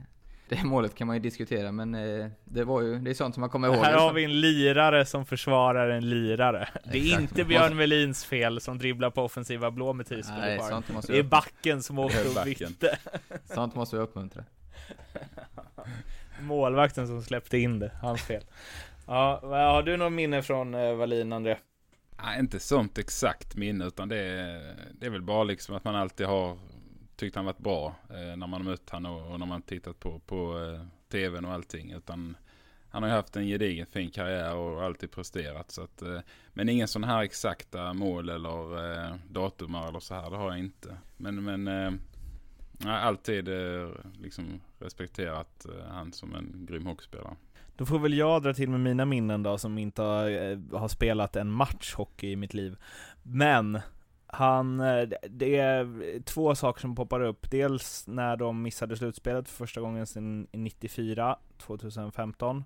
[0.50, 3.42] det målet kan man ju diskutera, men eh, det var ju, det är sånt som
[3.42, 3.78] man kommer ihåg.
[3.78, 6.70] Här har vi en lirare som försvarar en lirare.
[6.92, 7.22] Det är Exakt.
[7.22, 11.04] inte Björn Melins fel som dribblar på offensiva blå med 10 sekunder kvar.
[11.08, 12.98] Det är backen som åkte och bytte.
[13.54, 14.44] Sånt måste vi uppmuntra.
[16.42, 18.44] Målvakten som släppte in det, hans fel.
[19.08, 21.58] Ja, har du någon minne från eh, Wallin, André?
[22.24, 25.96] Nej, inte sånt exakt minne utan det är, det är väl bara liksom att man
[25.96, 26.58] alltid har
[27.16, 30.20] tyckt han varit bra eh, när man mött han och, och när man tittat på,
[30.20, 31.92] på eh, tvn och allting.
[31.92, 32.38] Utan
[32.90, 35.72] han har ju haft en gedigen fin karriär och alltid presterat.
[35.72, 36.20] Så att, eh,
[36.54, 40.60] men ingen sån här exakta mål eller eh, datumar eller så här, det har jag
[40.60, 40.98] inte.
[41.18, 41.92] Men, men eh,
[42.78, 43.90] jag har alltid eh,
[44.22, 47.36] liksom respekterat eh, han som en grym hockeyspelare.
[47.76, 50.88] Då får väl jag dra till med mina minnen då, som inte har, eh, har
[50.88, 52.76] spelat en match hockey i mitt liv.
[53.24, 53.80] Men,
[54.28, 57.52] han, eh, det är två saker som poppar upp.
[57.52, 62.64] Dels när de missade slutspelet för första gången sedan 94, 2015.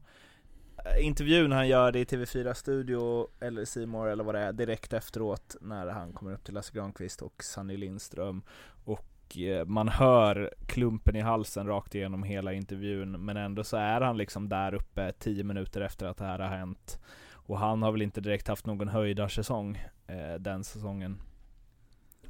[0.86, 4.94] Eh, intervjun han gör det i TV4 Studio, eller Simor eller vad det är, direkt
[4.94, 8.42] efteråt när han kommer upp till Lasse Granqvist och Sanny Lindström.
[8.86, 9.06] Och
[9.38, 14.18] Eh, man hör klumpen i halsen rakt igenom hela intervjun, men ändå så är han
[14.18, 17.00] liksom där uppe tio minuter efter att det här har hänt.
[17.32, 21.22] Och han har väl inte direkt haft någon höjdarsäsong eh, den säsongen.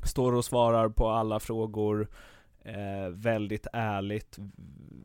[0.03, 2.07] Står och svarar på alla frågor,
[2.61, 4.37] eh, väldigt ärligt,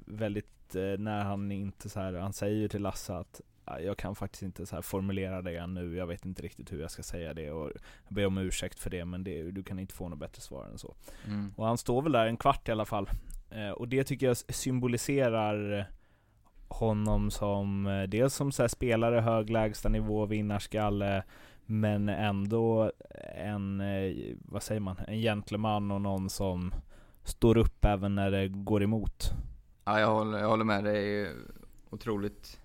[0.07, 4.14] väldigt eh, när han inte så här, han säger ju till Lasse att jag kan
[4.14, 7.35] faktiskt inte så här formulera det nu, jag vet inte riktigt hur jag ska säga
[7.35, 7.70] det och
[8.05, 10.64] jag ber om ursäkt för det men det, du kan inte få något bättre svar
[10.64, 10.94] än så.
[11.27, 11.53] Mm.
[11.57, 13.11] Och han står väl där en kvart i alla fall.
[13.50, 15.87] Eh, och det tycker jag symboliserar
[16.68, 21.22] honom som, eh, dels som så spelare, hög lägstanivå, vinnarskalle,
[21.66, 22.92] men ändå
[23.37, 26.74] en, eh, vad säger man, en gentleman och någon som
[27.24, 29.33] står upp även när det går emot.
[29.85, 30.85] Ja, jag håller, jag håller med.
[30.85, 31.33] Det är
[31.90, 32.61] otroligt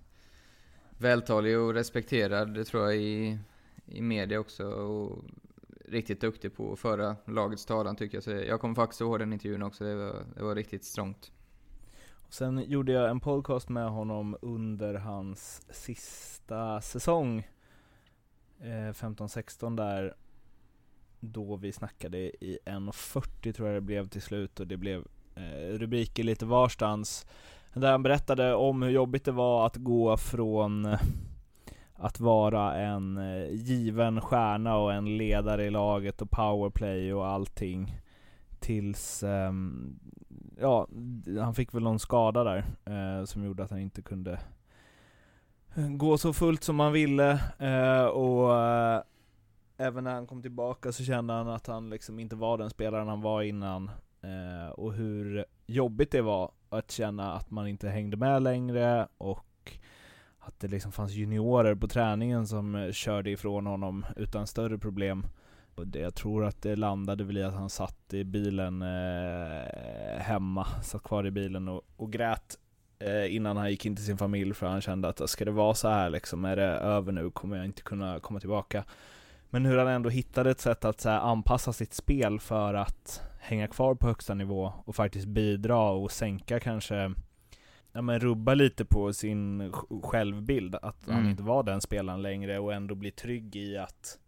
[1.00, 3.38] vältalig och respekterad, det tror jag, i,
[3.86, 4.66] i media också.
[4.66, 5.24] Och
[5.84, 8.24] riktigt duktig på att föra lagets talan tycker jag.
[8.24, 9.84] Så jag kommer faktiskt ihåg den intervjun också.
[9.84, 11.32] Det var, det var riktigt strångt.
[12.28, 17.48] Sen gjorde jag en podcast med honom under hans sista säsong,
[18.60, 20.14] eh, 15-16 där,
[21.20, 25.78] då vi snackade i 1.40 tror jag det blev till slut och det blev eh,
[25.78, 27.26] rubriker lite varstans.
[27.72, 31.00] Där han berättade om hur jobbigt det var att gå från eh,
[31.94, 38.00] att vara en eh, given stjärna och en ledare i laget och powerplay och allting
[38.60, 39.98] tills, ehm,
[40.60, 40.88] ja,
[41.40, 44.40] han fick väl någon skada där eh, som gjorde att han inte kunde
[45.74, 47.32] gå så fullt som han ville
[48.12, 48.52] och
[49.76, 53.08] även när han kom tillbaka så kände han att han liksom inte var den spelaren
[53.08, 53.90] han var innan
[54.74, 59.72] och hur jobbigt det var att känna att man inte hängde med längre och
[60.38, 65.26] att det liksom fanns juniorer på träningen som körde ifrån honom utan större problem.
[65.74, 70.18] Och det, jag tror att det landade väl i att han satt i bilen eh,
[70.18, 72.58] hemma, satt kvar i bilen och, och grät
[72.98, 75.74] eh, innan han gick in till sin familj för han kände att ska det vara
[75.74, 78.84] så här liksom, är det över nu kommer jag inte kunna komma tillbaka.
[79.50, 83.22] Men hur han ändå hittade ett sätt att så här, anpassa sitt spel för att
[83.40, 87.12] hänga kvar på högsta nivå och faktiskt bidra och sänka kanske
[87.92, 91.30] Ja men rubba lite på sin sj- självbild, att han Mm.
[91.30, 94.18] inte var den spelaren längre och ändå bli trygg i att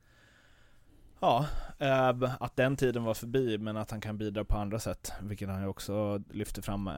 [1.21, 1.47] Ja,
[1.79, 2.09] eh,
[2.41, 5.61] att den tiden var förbi men att han kan bidra på andra sätt, vilket han
[5.63, 6.95] ju också lyfter fram eh,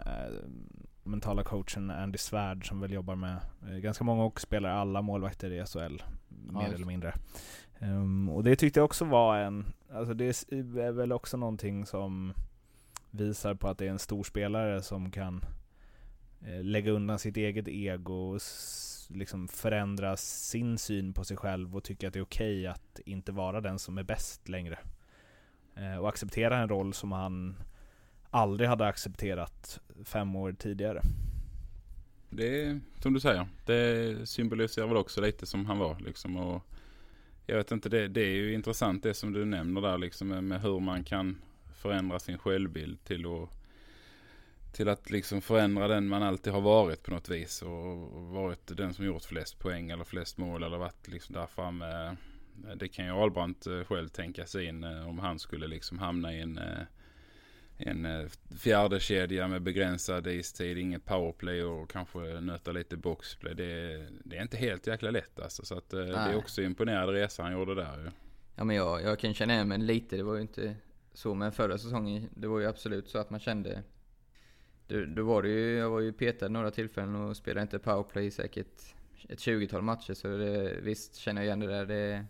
[1.03, 3.37] mentala coachen Andy Svärd som väl jobbar med
[3.68, 7.14] eh, ganska många och spelar alla målvakter i SHL, mer just eller mindre.
[7.85, 12.33] Um, och det tyckte jag också var en, alltså det är väl också någonting som
[13.11, 15.44] visar på att det är en stor spelare som kan
[16.47, 21.77] eh, lägga undan sitt eget ego och s- liksom förändra sin syn på sig själv
[21.77, 24.79] och tycka att det är okej att inte vara den som är bäst längre.
[25.77, 27.57] Eh, och acceptera en roll som han
[28.31, 31.01] aldrig hade accepterat fem år tidigare.
[32.31, 33.47] Det är som du säger.
[33.66, 36.37] Det symboliserar väl också lite som han var liksom.
[36.37, 36.62] Och
[37.46, 40.44] jag vet inte, det, det är ju intressant det som du nämner där liksom med,
[40.44, 41.37] med hur man kan
[41.74, 43.64] förändra sin självbild till att
[44.74, 48.94] till att liksom förändra den man alltid har varit på något vis och varit den
[48.94, 52.16] som gjort flest poäng eller flest mål eller varit liksom där framme.
[52.76, 56.33] Det kan ju Ahlbrandt eh, själv tänka sig in eh, om han skulle liksom hamna
[56.35, 56.83] i en eh,
[57.77, 58.27] en eh,
[58.59, 63.55] fjärde kedja med begränsad istid, inget powerplay och kanske nöta lite boxplay.
[63.55, 65.65] Det, det är inte helt jäkla lätt alltså.
[65.65, 68.11] Så att eh, det är också imponerande resa han gjorde där ju.
[68.57, 70.75] Ja men jag, jag kan känna igen mig lite, det var ju inte
[71.13, 73.83] så men förra säsongen, det var ju absolut så att man kände
[74.87, 78.31] då, då var det ju, jag var ju petad några tillfällen och spelade inte powerplay
[78.31, 78.95] säkert
[79.29, 81.87] ett 20-tal matcher så det, visst känner jag igen det där.
[81.87, 82.25] Det,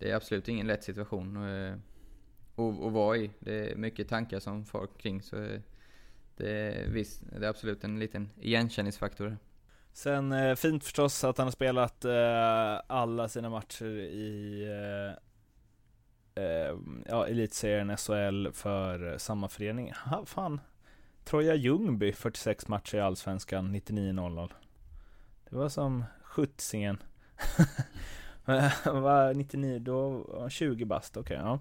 [0.00, 1.78] det är absolut ingen lätt situation att,
[2.56, 3.30] att, att vara i.
[3.38, 5.36] Det är mycket tankar som far kring så
[6.36, 9.36] det är, visst, det är absolut en liten igenkänningsfaktor.
[9.92, 15.14] Sen eh, fint förstås att han har spelat eh, alla sina matcher i eh,
[16.44, 19.92] eh ja, elitserien SHL för samma förening.
[20.04, 20.60] Ha, fan.
[21.24, 24.52] Troja Ljungby 46 matcher i Allsvenskan 99-00.
[25.50, 26.98] Det var som skjutsingen.
[29.34, 31.58] 99, då var 20 bast, okej ja.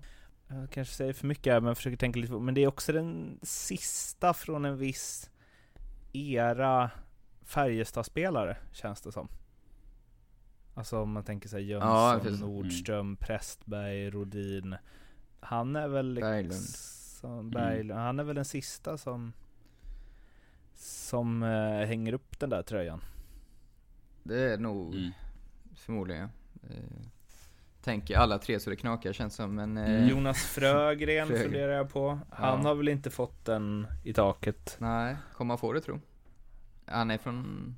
[0.59, 2.67] Jag kanske säger för mycket här, men jag försöker tänka lite på, men det är
[2.67, 5.29] också den sista från en viss
[6.13, 6.91] era
[7.41, 9.27] Färjestad-spelare, känns det som.
[10.73, 12.41] Alltså om man tänker sig Jönsson, Ja, precis.
[12.41, 14.75] Nordström, Prästberg, Rodin.
[15.39, 16.51] Han är väl Berglund.
[16.53, 17.99] Liksom, Berglund.
[17.99, 19.33] Han är väl den sista som
[20.75, 23.01] som eh, hänger upp den där tröjan.
[24.23, 25.11] Det är nog Mm.
[25.75, 26.29] förmodligen.
[26.69, 27.05] Eh,
[27.83, 29.77] Tänker alla tre så det knakar känns som men...
[29.77, 30.09] eh.
[30.09, 31.43] Jonas Frögren Frögren.
[31.43, 32.19] funderar jag på.
[32.29, 32.67] Han Ja.
[32.67, 34.75] har väl inte fått den i taket.
[34.79, 35.99] Nej, kommer han få det tro?
[36.85, 37.75] Han är från...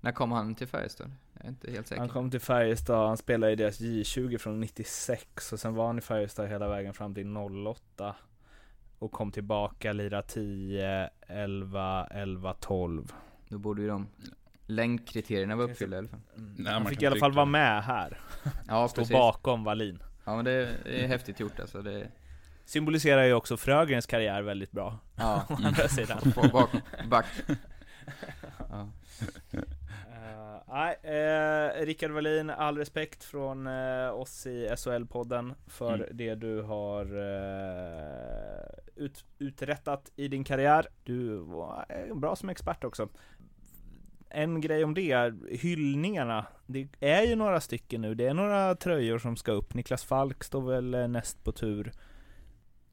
[0.00, 1.10] När kom han till Färjestad?
[1.32, 2.00] Jag är inte helt säker.
[2.00, 5.98] Han kom till Färjestad, han spelade i deras J20 från 96 och sen var han
[5.98, 8.14] i Färjestad hela vägen fram till 08
[8.98, 13.12] och kom tillbaka, lira 10, 11, 11, 12.
[13.48, 14.06] Då borde ju de
[14.74, 16.20] längdkriterierna vara uppfyllda i alla fall.
[16.36, 18.18] Nej, han man fick i alla fall vara med här,
[18.68, 19.12] Ja, stå precis.
[19.12, 20.02] bakom Wallin.
[20.24, 20.52] Ja men det
[20.84, 21.82] är häftigt gjort alltså.
[21.82, 22.08] Det,
[22.64, 24.98] Symboliserar ju också Frögrens karriär väldigt bra.
[25.16, 25.44] ja.
[25.50, 26.18] Å andra sidan.
[26.52, 26.70] Bak,
[27.10, 27.26] back.
[28.70, 28.88] Ja.
[29.52, 36.06] Eh, Nej, uh, Rickard Wallin, all respekt från eh, oss i SHL-podden för Mm.
[36.12, 38.64] det du har eh,
[39.04, 40.86] ut, uträttat i din karriär.
[41.04, 43.08] Du var eh, bra som expert också.
[44.34, 46.46] En grej om det är hyllningarna.
[46.66, 48.14] Det är ju några stycken nu.
[48.14, 49.74] Det är några tröjor som ska upp.
[49.74, 51.92] Niklas Falk står väl eh, näst på tur.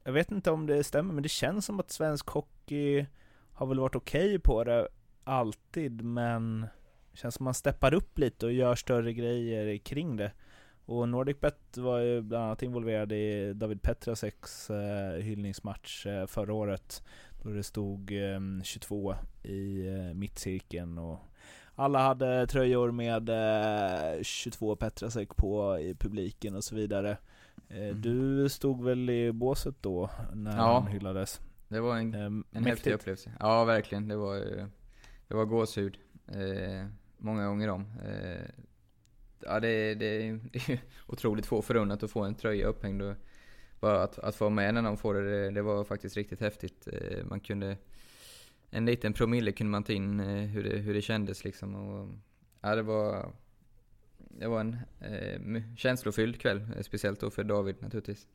[0.04, 3.06] Jag vet inte om det stämmer, men det känns som att svensk hockey
[3.52, 4.88] har väl varit okej på det
[5.24, 6.60] alltid, men
[7.10, 10.32] det känns som man steppar upp lite och gör större grejer kring det.
[10.84, 17.02] Och NordicBet var ju bland annat involverad i David Petraseks eh, hyllningsmatch eh, förra året.
[17.42, 21.18] Då det stod eh, 22 i eh, mittcirkeln och
[21.80, 23.28] alla hade tröjor med
[24.16, 27.10] eh, 22 Petrasek på i publiken och så vidare.
[27.10, 27.16] Eh,
[27.80, 28.00] Mm.
[28.00, 30.80] Du stod väl i båset då när Ja.
[30.80, 31.40] han hyllades?
[31.68, 33.32] Det var en, Eh, en häftig upplevelse.
[33.40, 34.08] Ja verkligen.
[34.08, 34.36] Det var,
[35.28, 35.98] det var gåshud.
[36.28, 36.86] Eh,
[37.18, 37.80] många gånger om.
[38.04, 38.50] Eh,
[39.40, 43.02] ja det, det, är- det är ju otroligt få förunnat att få en tröja upphängd.
[43.02, 43.14] Och
[43.80, 46.40] bara att, att få vara med när någon får det, det, det var faktiskt riktigt
[46.40, 46.88] häftigt.
[46.92, 47.76] Eh, man kunde...
[48.70, 51.74] En liten promille kunde man ta in eh, hur, det, hur det kändes liksom.
[51.74, 52.08] Och,
[52.60, 53.32] ja, det var...
[54.40, 56.66] Det var en eh, känslofylld kväll.
[56.76, 58.26] Eh, speciellt då för David naturligtvis.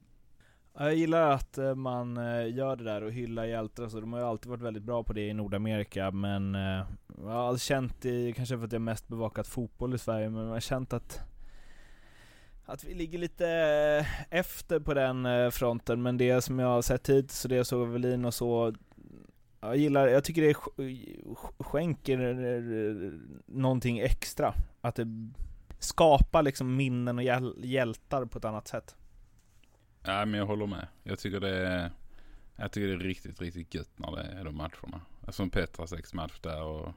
[0.78, 4.19] Jag gillar att eh, man eh, gör det där och hyllar hjältar så de har
[4.19, 6.54] ju alltid varit väldigt bra på det i Nordamerika men
[7.24, 10.54] Jag har känt i, kanske för att jag mest bevakat fotboll i Sverige, men jag
[10.54, 11.19] har känt att
[12.65, 13.48] att vi ligger lite
[14.30, 17.82] efter på den fronten, men det som jag har sett hittills och det jag såg
[17.82, 18.74] av Welin och så
[19.65, 20.54] jag gillar, jag tycker det
[21.60, 23.12] skänker eh,
[23.45, 25.08] någonting extra Att det
[25.80, 27.23] skapar liksom minnen och
[27.65, 28.95] hjältar på ett annat sätt
[30.06, 30.88] Ja, men jag håller med.
[31.04, 31.91] Jag tycker det är,
[32.56, 35.01] jag tycker det är riktigt, riktigt gött när det är de matcherna.
[35.21, 36.93] Alltså, som Petras sex match där och,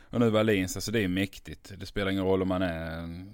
[0.00, 0.76] och nu Wallins.
[0.76, 1.72] Alltså det är mäktigt.
[1.76, 3.24] Det spelar ingen roll om man är,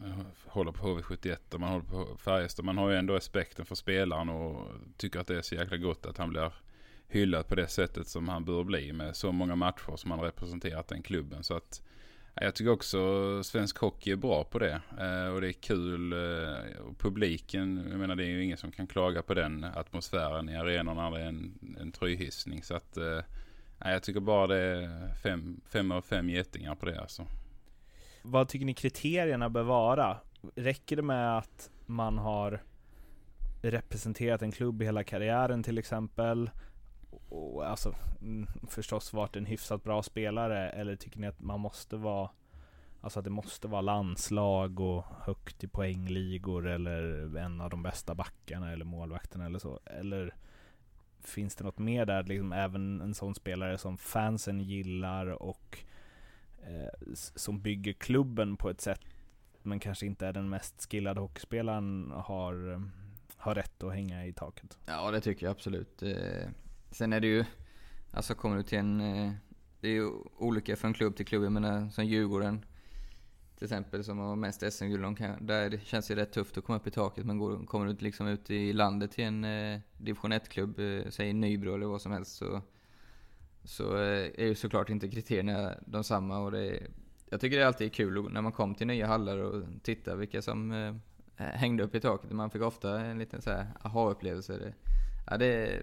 [0.46, 2.64] håller på HV71 och man håller på Färjestad.
[2.64, 6.06] Man har ju ändå respekten för spelaren och tycker att det är så jäkla gott
[6.06, 6.52] att han blir
[7.08, 10.88] hyllad på det sättet som han bör bli med så många matcher som han representerat
[10.88, 11.44] den klubben.
[11.44, 11.82] Så att
[12.40, 12.98] jag tycker också
[13.42, 14.80] svensk hockey är bra på det.
[14.98, 16.12] Eh, och det är kul.
[16.12, 20.48] Eh, och publiken, jag menar det är ju ingen som kan klaga på den atmosfären
[20.48, 21.10] i arenorna.
[21.10, 22.62] Det är en, en tryghissning.
[22.62, 23.20] Så att eh,
[23.78, 27.26] jag tycker bara det är fem, fem av fem getingar på det alltså.
[28.22, 30.16] Vad tycker ni kriterierna bör vara?
[30.54, 32.62] Räcker det med att man har
[33.62, 36.50] representerat en klubb i hela karriären till exempel?
[37.28, 41.96] Och alltså mm, förstås varit en hyfsat bra spelare eller tycker ni att man måste
[41.96, 42.30] vara
[43.00, 48.14] Alltså att det måste vara landslag och högt i poängligor eller en av de bästa
[48.14, 49.80] backarna eller målvakterna eller så.
[49.84, 50.34] Eller
[51.20, 55.78] finns det något mer där, liksom även en sån spelare som fansen gillar och
[56.62, 59.00] eh, som bygger klubben på ett sätt
[59.62, 62.82] men kanske inte är den mest skillade hockeyspelaren har,
[63.36, 64.78] har rätt att hänga i taket.
[64.86, 66.02] Ja, det tycker jag absolut.
[66.02, 66.48] Eh,
[66.94, 67.44] sen är det ju,
[68.10, 69.32] alltså kommer du till en, eh,
[69.80, 71.44] det är ju olika från klubb till klubb.
[71.44, 72.64] Jag menar som Djurgården
[73.58, 75.18] till exempel som har mest SM-guld.
[75.40, 77.26] Där känns det rätt tufft att komma upp i taket.
[77.26, 81.32] Men går, kommer du liksom ut i landet till en eh, division 1-klubb, eh, säg
[81.32, 82.62] Nybro eller vad som helst, så,
[83.64, 86.38] så eh, är ju såklart inte kriterierna de samma.
[86.38, 86.86] Och det,
[87.30, 90.42] jag tycker det alltid är kul när man kommer till nya hallar och tittar vilka
[90.42, 90.94] som eh,
[91.36, 92.32] hängde upp i taket.
[92.32, 93.50] Man fick ofta en liten så
[93.82, 94.58] aha-upplevelse.
[94.58, 94.74] Det,
[95.26, 95.82] ja, det,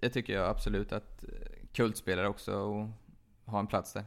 [0.00, 1.24] det tycker jag absolut att
[1.72, 2.52] kultspelare också
[3.44, 4.04] har en plats där.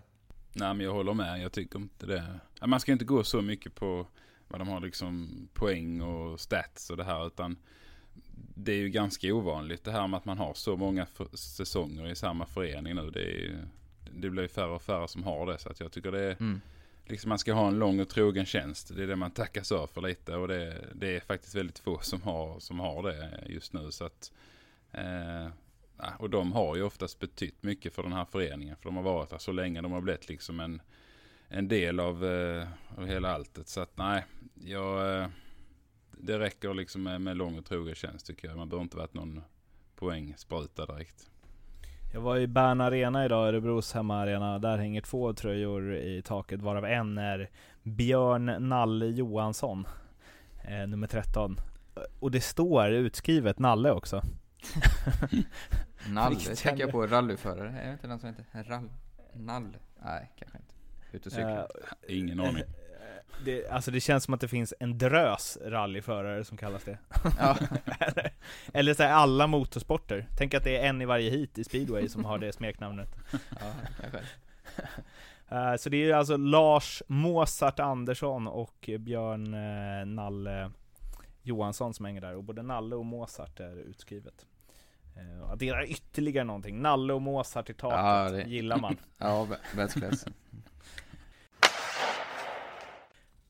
[0.53, 1.41] Nej men jag håller med.
[1.41, 2.39] Jag tycker inte det.
[2.65, 4.07] Man ska inte gå så mycket på
[4.47, 7.27] vad de har liksom poäng och stats och det här.
[7.27, 7.57] Utan
[8.55, 12.15] det är ju ganska ovanligt det här med att man har så många säsonger i
[12.15, 13.09] samma förening nu.
[13.09, 13.67] Det, är,
[14.11, 15.57] det blir färre och färre som har det.
[15.57, 16.61] Så att jag tycker det är, mm.
[17.05, 18.95] liksom man ska ha en lång och trogen tjänst.
[18.95, 20.35] Det är det man tackas av för lite.
[20.35, 23.91] Och det, det är faktiskt väldigt få som har, som har det just nu.
[23.91, 24.31] Så att,
[24.91, 25.47] eh,
[26.19, 28.75] och de har ju oftast betytt mycket för den här föreningen.
[28.75, 29.81] För de har varit där så länge.
[29.81, 30.81] De har blivit liksom en,
[31.47, 33.67] en del av, eh, av hela alltet.
[33.67, 34.25] Så att nej,
[34.65, 35.27] jag, eh,
[36.11, 38.57] det räcker liksom med, med lång och trogen tjänst tycker jag.
[38.57, 39.41] Man behöver inte varit någon
[39.95, 41.29] poängspruta direkt.
[42.13, 44.59] Jag var i Bern Arena idag, Örebros hemmaarena.
[44.59, 47.49] Där hänger två tröjor i taket, varav en är
[47.83, 49.87] Björn Nalle Johansson,
[50.67, 51.59] eh, nummer 13.
[52.19, 54.21] Och det står utskrivet Nalle också.
[56.09, 57.69] Nalle tänker jag på rallyförare.
[57.69, 58.89] Är det inte någon som heter Rall...
[59.33, 59.77] Nalle?
[60.03, 60.73] Nej, kanske inte.
[61.11, 61.61] Ute och cykla.
[61.61, 61.67] Uh,
[62.07, 62.63] Ingen aning.
[63.45, 66.97] Det, alltså det känns som att det finns en drös rallyförare som kallas det.
[67.39, 67.57] Ja.
[68.73, 70.27] Eller så här, alla motorsporter.
[70.37, 73.15] Tänk att det är en i varje hit i speedway som har det smeknamnet.
[75.49, 80.71] ja, uh, så det är alltså Lars Mozart Andersson och Björn uh, Nalle
[81.41, 82.35] Johansson som hänger där.
[82.35, 84.45] Och både Nalle och Mozart är utskrivet.
[85.17, 86.81] Uh, adderar ytterligare någonting.
[86.81, 88.43] Nalle och Mozart i taket, ja, det...
[88.43, 88.97] gillar man.
[89.17, 90.25] ja, världsklass.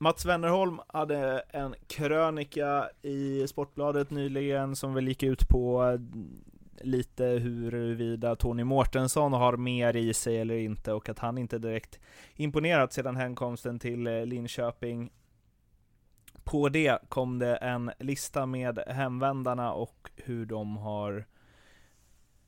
[0.04, 6.00] Mats Wennerholm hade en krönika i Sportbladet nyligen som väl gick ut på eh,
[6.86, 12.00] lite huruvida Tony Mårtensson har mer i sig eller inte och att han inte direkt
[12.36, 15.12] imponerat sedan hemkomsten till eh, Linköping.
[16.44, 21.26] På det kom det en lista med hemvändarna och hur de har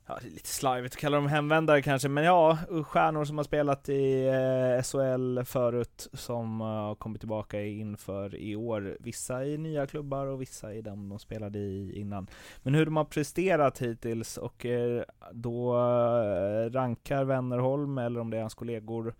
[0.06, 3.44] ja, det är lite slarvigt att kalla dem hemvändare kanske, men ja, stjärnor som har
[3.44, 8.96] spelat i eh, SHL förut, som har eh, kommit tillbaka inför i år.
[9.00, 12.26] Vissa i nya klubbar och vissa i dem de spelade i innan.
[12.62, 18.36] Men hur de har presterat hittills och eh, då eh, rankar Wennerholm, eller om det
[18.36, 19.14] är hans kollegor,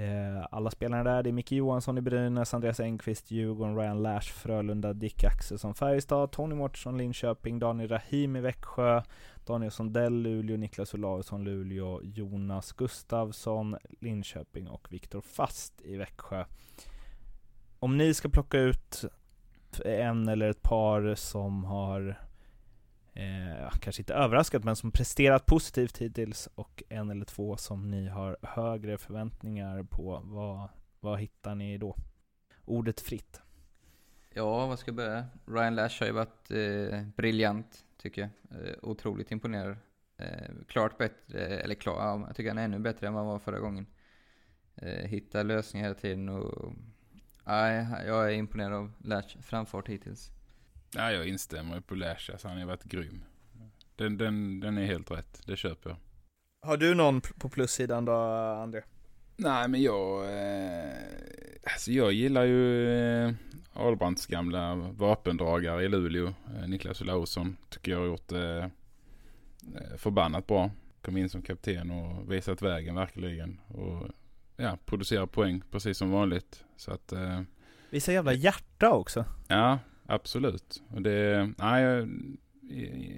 [0.00, 4.32] Eh, alla spelarna där, det är Micke Johansson i Brynäs, Andreas Engqvist, Djurgården, Ryan Lash,
[4.32, 9.02] Frölunda, Dick Axelsson, Färjestad, Tony Mårtensson, Linköping, Daniel Rahim i Växjö,
[9.46, 16.44] Daniel Sondell, Luleå, Niklas Olausson, Luleå, Jonas Gustavsson, Linköping och Viktor Fast i Växjö.
[17.78, 19.04] Om ni ska plocka ut
[19.84, 22.20] en eller ett par som har
[23.20, 28.08] eh, kanske inte överraskat, men som presterat positivt hittills och en eller två som ni
[28.08, 30.20] har högre förväntningar på.
[30.24, 30.68] Vad,
[31.00, 31.96] vad hittar ni då?
[32.64, 33.40] Ordet fritt.
[34.34, 35.26] Ja, vad ska jag börja?
[35.46, 38.30] Ryan Lash har ju varit eh, briljant, tycker jag.
[38.60, 39.76] Eh, otroligt imponerad.
[40.16, 43.32] Eh, klart bättre, eller klart, ja, jag tycker han är ännu bättre än vad han
[43.32, 43.86] var förra gången.
[44.74, 46.72] Eh, hittar lösningar hela tiden och...
[47.44, 50.32] Nej, jag är imponerad av Lash framfart hittills.
[50.94, 52.30] Ja, jag instämmer på Lash.
[52.32, 53.24] Alltså, han har varit grym.
[53.96, 55.42] Den, den, den är helt rätt.
[55.46, 55.96] Det köper jag.
[56.66, 58.12] Har du någon på plussidan då,
[58.62, 58.82] André?
[59.36, 60.24] Nej, men jag...
[60.24, 60.92] Eh,
[61.62, 63.32] alltså jag gillar ju eh,
[63.72, 66.26] Ahlbrandts gamla vapendragare i Luleå.
[66.26, 68.64] Eh, Niklas Olausson tycker jag har gjort eh,
[69.74, 70.70] eh, förbannat bra.
[71.02, 73.60] Kom in som kapten och visat vägen verkligen.
[73.68, 74.08] Och
[74.56, 76.64] ja, producerar poäng precis som vanligt.
[76.76, 77.12] Så att...
[77.12, 77.40] Eh,
[77.90, 79.24] Visa jävla hjärta också.
[79.48, 79.78] Ja,
[80.10, 80.82] absolut.
[80.94, 82.08] Och det, nej, jag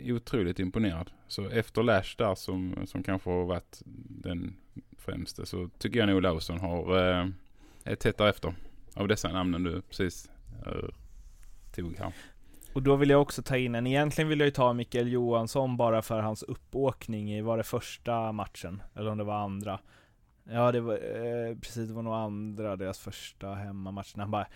[0.04, 1.10] är otroligt imponerad.
[1.28, 4.56] Så efter Lash där som, som kanske har varit den
[4.98, 7.26] främste så tycker jag nog Lawson har eh,
[7.84, 8.54] ett tätt efter
[8.94, 10.30] av dessa namnen du precis
[10.66, 10.88] eh,
[11.74, 12.12] tog här.
[12.72, 15.76] Och då vill jag också ta in en, egentligen vill jag ju ta Mikael Johansson
[15.76, 18.82] bara för hans uppåkning i, var det första matchen?
[18.94, 19.80] Eller om det var andra?
[20.44, 24.16] Ja det var, eh, precis det var nog andra, deras första hemmamatch.
[24.16, 24.46] När Han bara,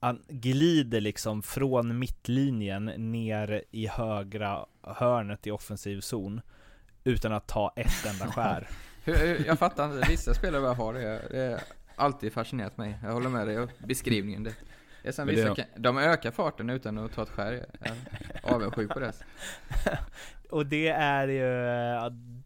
[0.00, 6.40] han glider liksom från mittlinjen ner i högra hörnet i offensiv zon
[7.04, 8.68] utan att ta ett enda skär.
[9.46, 11.28] jag fattar inte, vissa spelare bara har det.
[11.30, 11.60] Det
[11.96, 12.98] har alltid fascinerat mig.
[13.02, 14.42] Jag håller med dig om beskrivningen.
[14.44, 14.54] Det.
[15.02, 17.66] Det är som vissa kan, de ökar farten utan att ta ett skär.
[17.80, 19.12] Jag är avundsjuk på det.
[20.50, 21.42] och det är ju,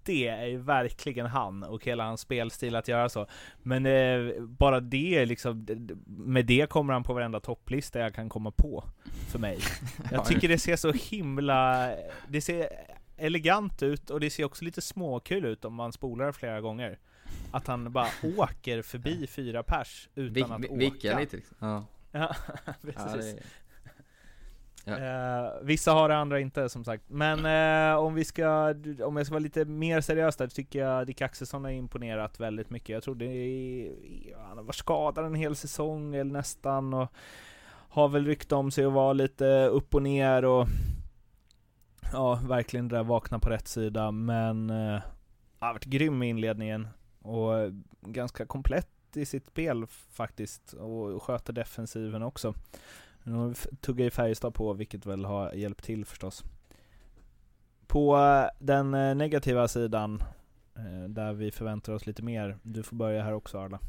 [0.02, 3.26] det är ju verkligen han och hela hans spelstil att göra så.
[3.62, 5.66] Men eh, bara det liksom,
[6.06, 8.84] med det kommer han på varenda topplista jag kan komma på
[9.28, 9.58] för mig.
[10.10, 11.90] Jag tycker det ser så himla,
[12.28, 12.68] det ser
[13.16, 16.98] elegant ut och det ser också lite småkul ut om man spolar flera gånger.
[17.50, 20.74] Att han bara åker förbi fyra pers utan Vick, att åka.
[20.76, 21.56] Vicka lite liksom.
[21.60, 21.84] Ja.
[22.12, 22.36] Ja,
[22.82, 23.34] precis.
[23.36, 23.42] Ja,
[24.84, 24.98] ja.
[24.98, 27.04] Eh, vissa har det, andra inte som sagt.
[27.08, 28.74] Men eh, om vi ska,
[29.04, 32.70] om jag ska vara lite mer seriös där, tycker jag Dick Axelsson har imponerat väldigt
[32.70, 32.88] mycket.
[32.88, 33.92] Jag tror det är,
[34.48, 37.12] han har varit skadad en hel säsong eller nästan och
[37.88, 40.66] har väl rykte om sig att vara lite upp och ner och
[42.12, 44.10] ja, verkligen det där vakna på rätt sida.
[44.10, 45.00] Men eh,
[45.58, 46.88] har varit grym i inledningen
[47.22, 47.52] och
[48.00, 52.54] ganska komplett i sitt spel faktiskt och sköter defensiven också.
[53.24, 56.44] Nu tuggar ju Färjestad på, vilket väl har hjälpt till förstås.
[57.86, 60.22] På eh, den eh, negativa sidan,
[60.74, 62.58] eh, där vi förväntar oss lite mer.
[62.62, 63.80] Du får börja här också Arla.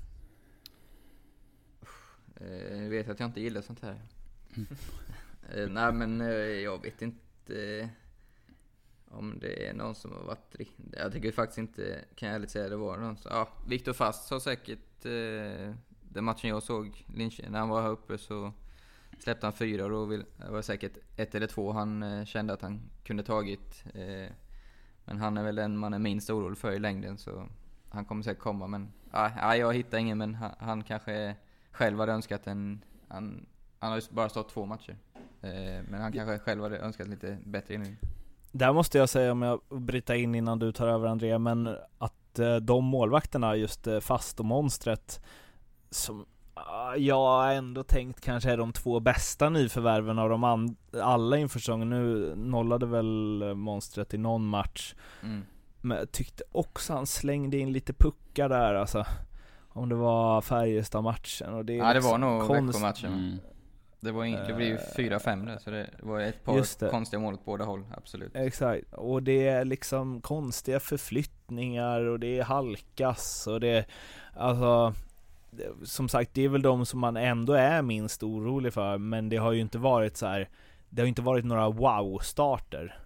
[2.70, 4.02] Jag vet att jag inte gillar sånt här.
[4.56, 5.74] Mm.
[5.74, 6.20] Nej men
[6.64, 7.90] jag vet inte
[9.14, 10.56] om det är någon som har varit
[10.92, 14.28] Jag tycker faktiskt inte, kan jag ärligt säga, det var någon som, Ja, Viktor Fast
[14.28, 18.54] sa säkert eh, den matchen jag såg, Linköping, när han var här uppe så
[19.20, 22.54] släppte han fyra och då vill, det var säkert ett eller två han eh, kände
[22.54, 23.84] att han kunde tagit.
[23.94, 24.32] Eh,
[25.06, 27.48] men han är väl den man är minst orolig för i längden så
[27.90, 31.36] han kommer säkert komma men, ah, ah, jag hittar ingen men han, han kanske
[31.72, 33.46] själv hade önskat en, han,
[33.80, 34.98] han har ju bara stått två matcher.
[35.42, 38.00] Eh, men han kanske själv hade önskat lite bättre inledning.
[38.52, 42.40] Där måste jag säga, om jag bryter in innan du tar över André, men att
[42.62, 45.22] de målvakterna, just Fast och Monstret,
[45.90, 51.60] som ah, jag ändå tänkt kanske är de två bästa nyförvärven av de alla inför
[51.60, 51.90] säsongen.
[51.90, 54.96] Nu nollade väl eh, Monstret i någon match.
[55.24, 55.44] Mm.
[55.82, 59.06] Men jag tyckte också han slängde in lite puckar där alltså.
[59.70, 63.14] Om det var Färjestad-matchen och det Ja det var nog Växjö-matchen.
[63.14, 63.38] Mm.
[64.00, 67.34] Det, var in, det blev ju 4-5 där, så det var ett par konstiga mål
[67.34, 68.36] åt båda håll, absolut.
[68.36, 73.86] Exakt, och det är liksom konstiga förflyttningar och det är halkas och det är,
[74.34, 74.94] alltså
[75.84, 79.38] som sagt, det är väl de som man ändå är minst orolig för, men det
[79.38, 80.50] har ju inte varit så här,
[80.90, 83.00] det har inte varit några wow-starter.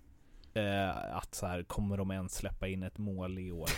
[0.54, 3.70] Eh, att så här, kommer de ens släppa in ett mål i år?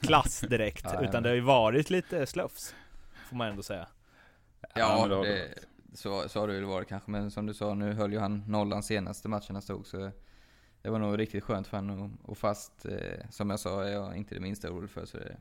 [0.00, 2.74] Klass direkt, ja, utan det har ju varit lite slöfs,
[3.28, 3.88] får man ändå säga.
[4.74, 5.48] Ja, det,
[5.94, 8.44] så, så har det väl varit kanske, men som du sa, nu höll ju han
[8.48, 10.10] nollan senaste matchen han stod, så
[10.84, 12.18] det var nog riktigt skönt för honom.
[12.22, 15.06] Och fast, eh, som jag sa, är jag inte det minsta orolig för.
[15.06, 15.36] Så det,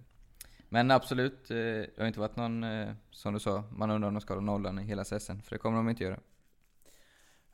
[0.74, 4.14] men absolut, eh, det har inte varit någon, eh, som du sa, man undrar om
[4.14, 6.20] de ska ha nollan i hela säsongen, för det kommer de inte göra.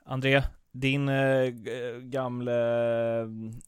[0.03, 1.49] André, din eh,
[1.99, 2.53] gamle
[3.19, 3.27] eh,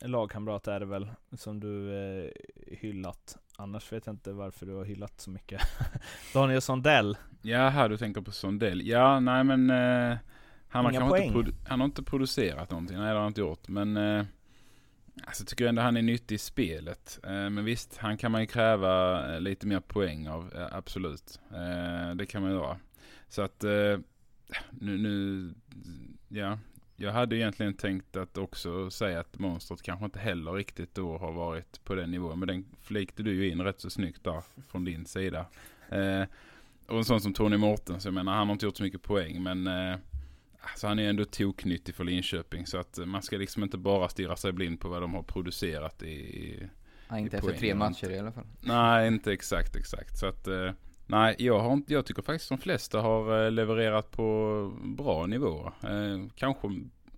[0.10, 2.32] lagkamrat är det väl, som du eh,
[2.68, 3.38] hyllat.
[3.58, 5.62] Annars vet jag inte varför du har hyllat så mycket.
[6.34, 7.18] Daniel Sondell.
[7.42, 8.88] Jaha, du tänker på Sondell.
[8.88, 10.18] Ja, nej men eh,
[10.70, 12.98] han, har inte han har inte producerat någonting.
[12.98, 13.68] Nej, det har han inte gjort.
[13.68, 13.98] Men
[15.18, 17.20] eh, alltså, tycker jag ändå han är nyttig i spelet.
[17.24, 20.54] Eh, men visst, han kan man ju kräva eh, lite mer poäng av.
[20.56, 21.40] Eh, absolut.
[22.16, 22.78] Det kan man göra.
[23.30, 23.64] Så att
[24.70, 25.54] nu, nu,
[26.30, 26.60] ja,
[26.96, 31.32] jag hade egentligen tänkt att också säga att monstret kanske inte heller riktigt då har
[31.32, 32.40] varit på den nivån.
[32.40, 35.46] Men den flikte du ju in rätt så snyggt där från din sida.
[36.88, 39.44] Och en sån som Tony Mortens, jag menar han har inte gjort så mycket poäng
[39.44, 39.70] men
[40.62, 42.66] alltså han är ändå toknyttig för Linköping.
[42.68, 46.04] Så att man ska liksom inte bara stirra sig blind på vad de har producerat
[46.04, 46.70] i,
[47.10, 48.48] ja, inte i efter tre matcher i alla fall.
[48.62, 50.18] Nej, inte exakt exakt.
[50.20, 50.72] Så att eh,
[51.06, 55.72] Nej, jag, har inte, jag tycker faktiskt de flesta har eh, levererat på bra nivåer.
[55.84, 56.68] Eh, kanske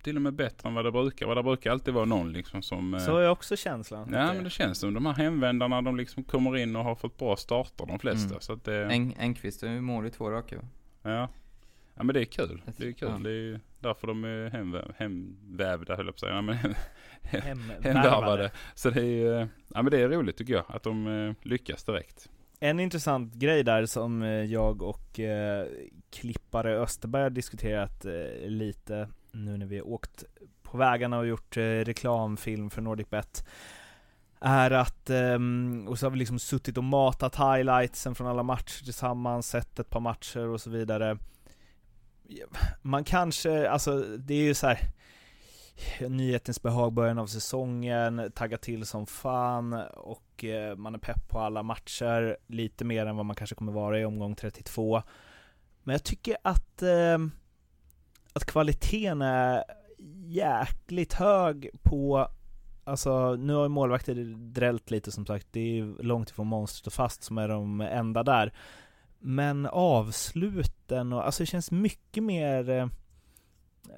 [0.02, 1.34] till och med bättre än vad det brukar vara.
[1.34, 2.94] Det brukar alltid vara någon liksom som...
[2.94, 4.10] eh, Så är också känslan.
[4.12, 7.18] Ja men det känns som de här hemvändarna de liksom kommer in och har fått
[7.18, 8.28] bra starter de flesta.
[8.28, 8.40] Mm.
[8.40, 10.56] Så att det, Eng, Engqvist har ju mål i två raka
[11.02, 11.28] ja.
[11.94, 12.62] Ja men det är kul.
[12.76, 13.08] Det är kul.
[13.10, 13.18] Ja.
[13.18, 16.34] Det är därför de är hemvä- hemvävda höll jag på att säga.
[16.34, 16.54] Ja, men
[17.22, 17.88] hem, Hemvärvade.
[17.92, 18.50] hemvärvade.
[18.74, 21.84] Så det är ju, ja men det är roligt tycker jag att de eh, lyckas
[21.84, 22.28] direkt.
[22.60, 25.66] En intressant grej där som eh, jag och eh,
[26.10, 30.24] klippare Österberg har diskuterat eh, lite nu när vi har åkt
[30.62, 33.46] på vägarna och gjort eh, reklamfilm för NordicBet
[34.40, 38.84] är att, ehm, och så har vi liksom suttit och matat highlightsen från alla matcher
[38.84, 41.18] tillsammans, sett ett par matcher och så vidare.
[42.82, 44.78] Man kanske, alltså det är ju så här
[46.08, 51.40] nyhetens behag början av säsongen, tagga till som fan och eh, man är pepp på
[51.40, 55.02] alla matcher, lite mer än vad man kanske kommer vara i omgång 32.
[55.82, 57.18] Men jag tycker att, eh,
[58.32, 59.64] att kvaliteten är
[60.26, 62.28] jäkligt hög på
[62.86, 67.22] Alltså nu har målvakter drällt lite som sagt, det är långt ifrån monstret och fast
[67.22, 68.52] som är de enda där.
[69.26, 72.86] Men avsluten och, alltså det känns mycket mer eh,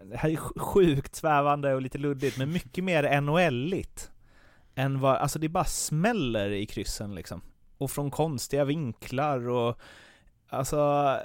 [0.04, 4.10] det här är sjukt svävande och lite luddigt, men mycket mer NHL-igt.
[4.74, 7.42] Än vad, alltså det bara smäller i kryssen liksom.
[7.78, 9.78] Och från konstiga vinklar och,
[10.48, 11.16] alltså,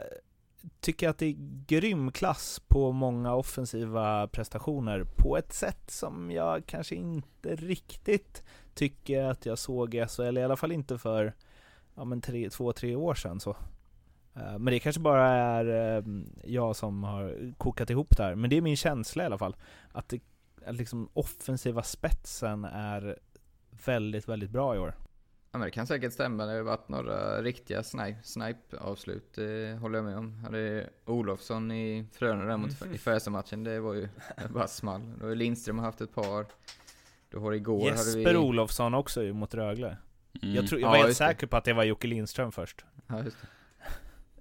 [0.80, 1.36] tycker att det är
[1.68, 8.44] grym klass på många offensiva prestationer på ett sätt som jag kanske inte riktigt
[8.74, 11.34] tycker att jag såg i SHL, i alla fall inte för,
[11.96, 13.56] ja men tre, två, tre år sedan så.
[14.36, 16.04] Eh, Men det kanske bara är eh,
[16.44, 18.36] jag som har kokat ihop det här.
[18.36, 19.56] Men det är min känsla i alla fall.
[19.92, 20.22] Att, det,
[20.66, 23.20] att liksom offensiva spetsen är
[23.86, 24.94] väldigt, väldigt bra i år.
[25.54, 26.46] Ja men det kan säkert stämma.
[26.46, 30.40] Det har varit några riktiga snipe, snipe-avslut, det håller jag med om.
[30.44, 34.08] Hade Olofsson i Frölunda där mot, i Färjestad-matchen, det var ju
[34.54, 35.02] bara small.
[35.20, 36.46] Då har Lindström haft ett par.
[37.32, 38.38] Då har igår Jesper hade vi...
[38.46, 39.98] Olofsson också ju mot Rögle.
[40.42, 40.56] Mm.
[40.56, 41.26] Jag, tror, jag Ja, var helt just det.
[41.26, 42.86] säker på att det var Jocke Lindström först.
[43.08, 43.48] Ja, just det.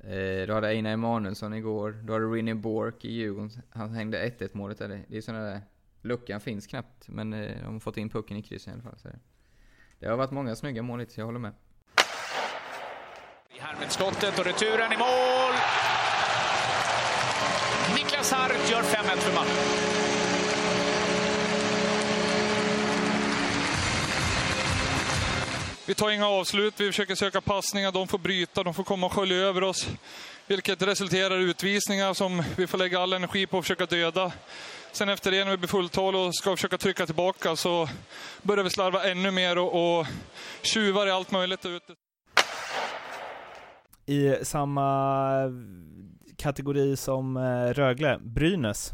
[0.04, 1.90] Eh, du hade Einar Emanuelsson igår.
[2.02, 3.50] Du hade Rinne Bork i Djurgården.
[3.70, 5.04] Han hängde 1-1 målet där.
[5.08, 5.60] Det är sådana där...
[6.02, 8.98] Luckan finns knappt, men eh, de har fått in pucken i krysset i alla fall.
[8.98, 9.08] Så
[9.98, 11.52] det- har varit många snygga mål hittills, jag håller med.
[13.60, 15.52] Härmed skottet och returen i mål!
[17.96, 19.99] Niklas Hart gör 5-1 för Malmö.
[25.90, 29.12] Vi tar inga avslut, vi försöker söka passningar, de får bryta, de får komma och
[29.12, 29.88] skölja över oss.
[30.46, 34.32] Vilket resulterar i utvisningar som vi får lägga all energi på att försöka döda.
[34.92, 37.88] Sen efter det när vi blir fulltal och ska försöka trycka tillbaka så
[38.42, 40.06] börjar vi slarva ännu mer och, och
[40.62, 41.94] tjuvar i allt möjligt ute.
[44.06, 45.32] I samma
[46.36, 48.90] kategori som eh, Rögle, Brynäs.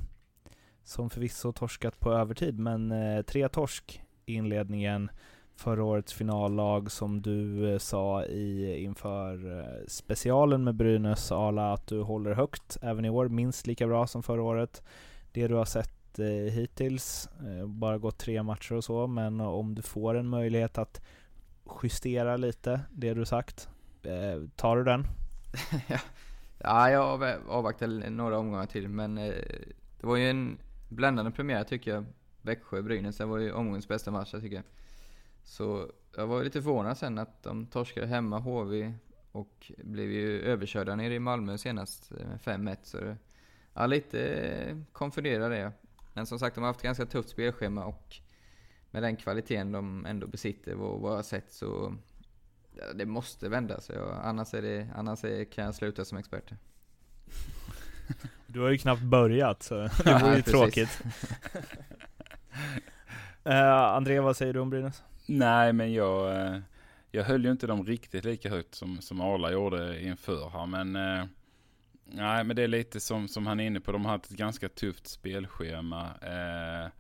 [0.85, 5.11] Som förvisso torskat på övertid, men eh, tre torsk i inledningen.
[5.57, 11.87] Förra årets finallag som du eh, sa i, inför eh, specialen med Brynäs, Arla, att
[11.87, 14.83] du håller högt även i år, minst lika bra som förra året.
[15.33, 19.75] Det du har sett eh, hittills, eh, bara gått tre matcher och så, men om
[19.75, 21.01] du får en möjlighet att
[21.83, 23.69] justera lite det du sagt,
[24.03, 25.05] eh, tar du den?
[26.59, 29.35] Ja, jag av- avvaktar några omgångar till, men eh,
[30.01, 32.05] det var ju en bländande premiär tycker jag.
[32.43, 34.63] Växjö-Brynäs, det var ju omgångens bästa match jag tycker.
[35.47, 38.95] Så jag var lite förvånad sen att de torskade hemma HV
[39.33, 42.77] och blev ju överkörda nere i Malmö senast med 5-1.
[42.83, 43.17] Så
[43.75, 45.73] ja, lite konfunderad är jag.
[46.15, 48.17] Men som sagt, de har haft ganska tufft spelschema och
[48.91, 51.95] med den kvaliteten de ändå besitter och vad jag har sett så
[52.75, 53.81] ja, det måste vända.
[53.89, 56.51] Jag, annars är det, annars är, kan jag sluta som expert.
[58.47, 60.53] Du har ju knappt börjat så det Ja, vore ju precis.
[60.53, 61.03] tråkigt.
[63.47, 63.53] uh,
[63.97, 65.03] André, vad säger du om Brynäs?
[65.27, 66.59] Nej, men jag, eh,
[67.11, 70.67] jag höll ju inte dem riktigt lika högt som, som Arla gjorde inför här.
[70.67, 71.25] Men, eh,
[72.05, 73.93] nej, men det är lite som, som han är inne på.
[73.93, 76.11] De har haft ett ganska tufft spelschema.
[76.23, 76.91] Eh,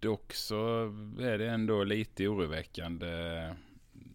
[0.00, 0.84] dock så
[1.20, 3.08] är det ändå lite oroväckande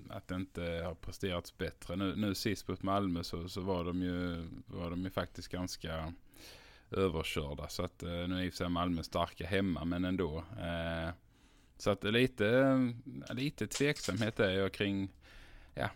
[0.09, 1.95] att det inte har presterats bättre.
[1.95, 6.13] Nu, nu sist mot Malmö så, så var, de ju, var de ju faktiskt ganska
[6.91, 7.67] överkörda.
[7.67, 10.37] Så att eh, nu är i och för sig Malmö starka hemma, men ändå.
[10.37, 11.09] Eh,
[11.79, 12.77] så att lite,
[13.29, 15.09] lite tveksamhet är jag kring,
[15.73, 15.89] ja,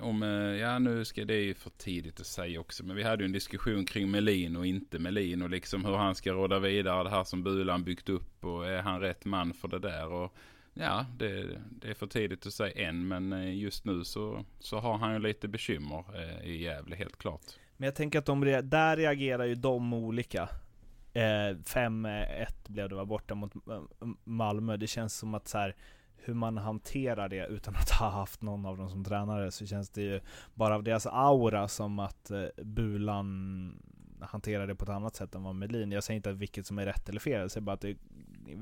[0.00, 0.22] om,
[0.60, 3.32] ja nu ska det ju för tidigt att säga också, men vi hade ju en
[3.32, 7.24] diskussion kring Melin och inte Melin och liksom hur han ska råda vidare det här
[7.24, 10.36] som Bulan byggt upp och är han rätt man för det där och
[10.74, 14.78] ja, det, det är för tidigt att säga än, men eh, just nu så, så
[14.78, 17.58] har han ju lite bekymmer eh, i Gävle helt klart.
[17.76, 20.48] Men jag tänker att de, där reagerar ju de olika.
[21.14, 23.82] Eh, 5-1 eh, blev det var borta mot eh,
[24.24, 24.76] Malmö.
[24.76, 25.76] Det känns som att så här,
[26.16, 29.90] hur man hanterar det utan att ha haft någon av dem som tränare så känns
[29.90, 30.20] det ju
[30.54, 33.82] bara av deras aura som att Bulan
[34.20, 35.92] hanterar det på ett annat sätt än vad Melin.
[35.92, 37.96] Jag säger inte att vilket som är rätt eller fel, jag säger bara att det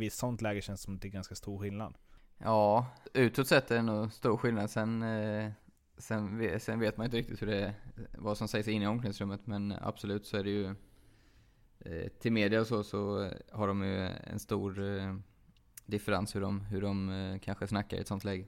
[0.00, 1.94] i ett sånt läge känns det som att det är ganska stor skillnad.
[2.38, 4.70] Ja, utåt sett är det nog stor skillnad.
[4.70, 5.05] Sen,
[5.98, 7.74] sen, sen vet man inte riktigt hur det
[8.18, 9.46] vad som sägs inne i omklädningsrummet.
[9.46, 10.74] Men absolut så är det ju,
[12.20, 15.14] till media och så, så har de ju en stor eh,
[15.86, 18.46] differens hur de, hur de kanske snackar i ett sånt läge.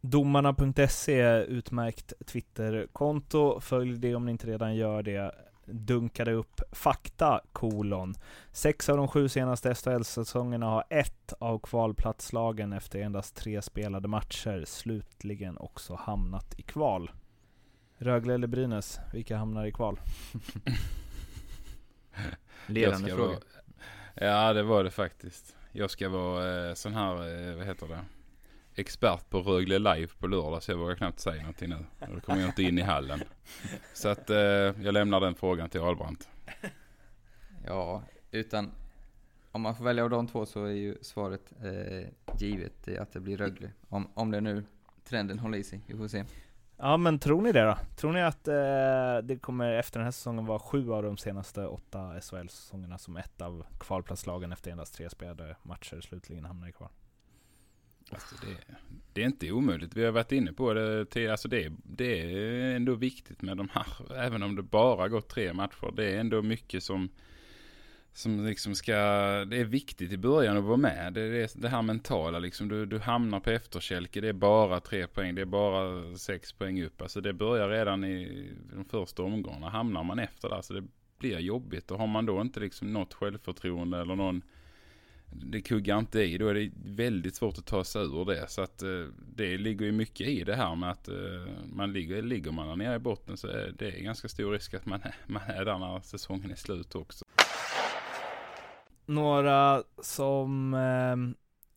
[0.00, 3.60] Domarna.se är utmärkt Twitterkonto.
[3.60, 5.34] Följ det om ni inte redan gör det
[5.72, 8.14] dunkade upp fakta, kolon.
[8.52, 14.64] Sex av de sju senaste SHL-säsongerna har ett av kvalplatslagen efter endast tre spelade matcher
[14.66, 17.10] slutligen också hamnat i kval.
[17.98, 20.00] Rögle eller Brynäs, vilka hamnar i kval?
[22.66, 23.28] Ledande fråga.
[23.28, 23.40] Vara,
[24.14, 25.56] ja, det var det faktiskt.
[25.72, 28.04] Jag ska vara eh, sån här, eh, vad heter det?
[28.74, 31.84] expert på Rögle Live på lördag så jag vågar knappt säga någonting nu.
[32.14, 33.22] Då kommer jag inte in i hallen.
[33.94, 36.28] Så att eh, jag lämnar den frågan till Ahlbrandt.
[37.66, 38.70] Ja, utan
[39.52, 42.08] om man får välja av de två så är ju svaret eh,
[42.38, 43.70] givet att det blir Rögle.
[43.88, 44.64] Om, om det nu
[45.04, 45.80] trenden håller i sig.
[45.86, 46.24] Vi får se.
[46.82, 47.78] Ja men tror ni det då?
[47.96, 51.66] Tror ni att eh, det kommer efter den här säsongen vara sju av de senaste
[51.66, 56.88] åtta SHL-säsongerna som ett av kvalplatslagen efter endast tre spelade matcher slutligen hamnar i kval?
[58.10, 58.74] Alltså det,
[59.12, 59.96] det, är inte omöjligt.
[59.96, 63.68] Vi har varit inne på det till, alltså det, det är ändå viktigt med de
[63.72, 65.92] här, även om det bara gått tre matcher.
[65.96, 67.08] Det är ändå mycket som,
[68.12, 68.94] som liksom ska,
[69.44, 71.12] det är viktigt i början att vara med.
[71.12, 75.06] Det är det här mentala liksom, du, du hamnar på efterkälke, det är bara tre
[75.06, 77.02] poäng, det är bara sex poäng upp.
[77.02, 80.84] Alltså det börjar redan i de första omgångarna, hamnar man efter där så det
[81.18, 81.90] blir jobbigt.
[81.90, 84.42] Och har man då inte liksom något självförtroende eller någon
[85.32, 86.38] det kuggar inte i.
[86.38, 88.48] Då är det väldigt svårt att ta sig ur det.
[88.48, 89.06] Så att eh,
[89.36, 91.14] det ligger ju mycket i det här med att eh,
[91.72, 94.86] man ligger, ligger man där nere i botten så är det ganska stor risk att
[94.86, 97.24] man är, man är där när säsongen är slut också.
[99.10, 101.16] Några som eh,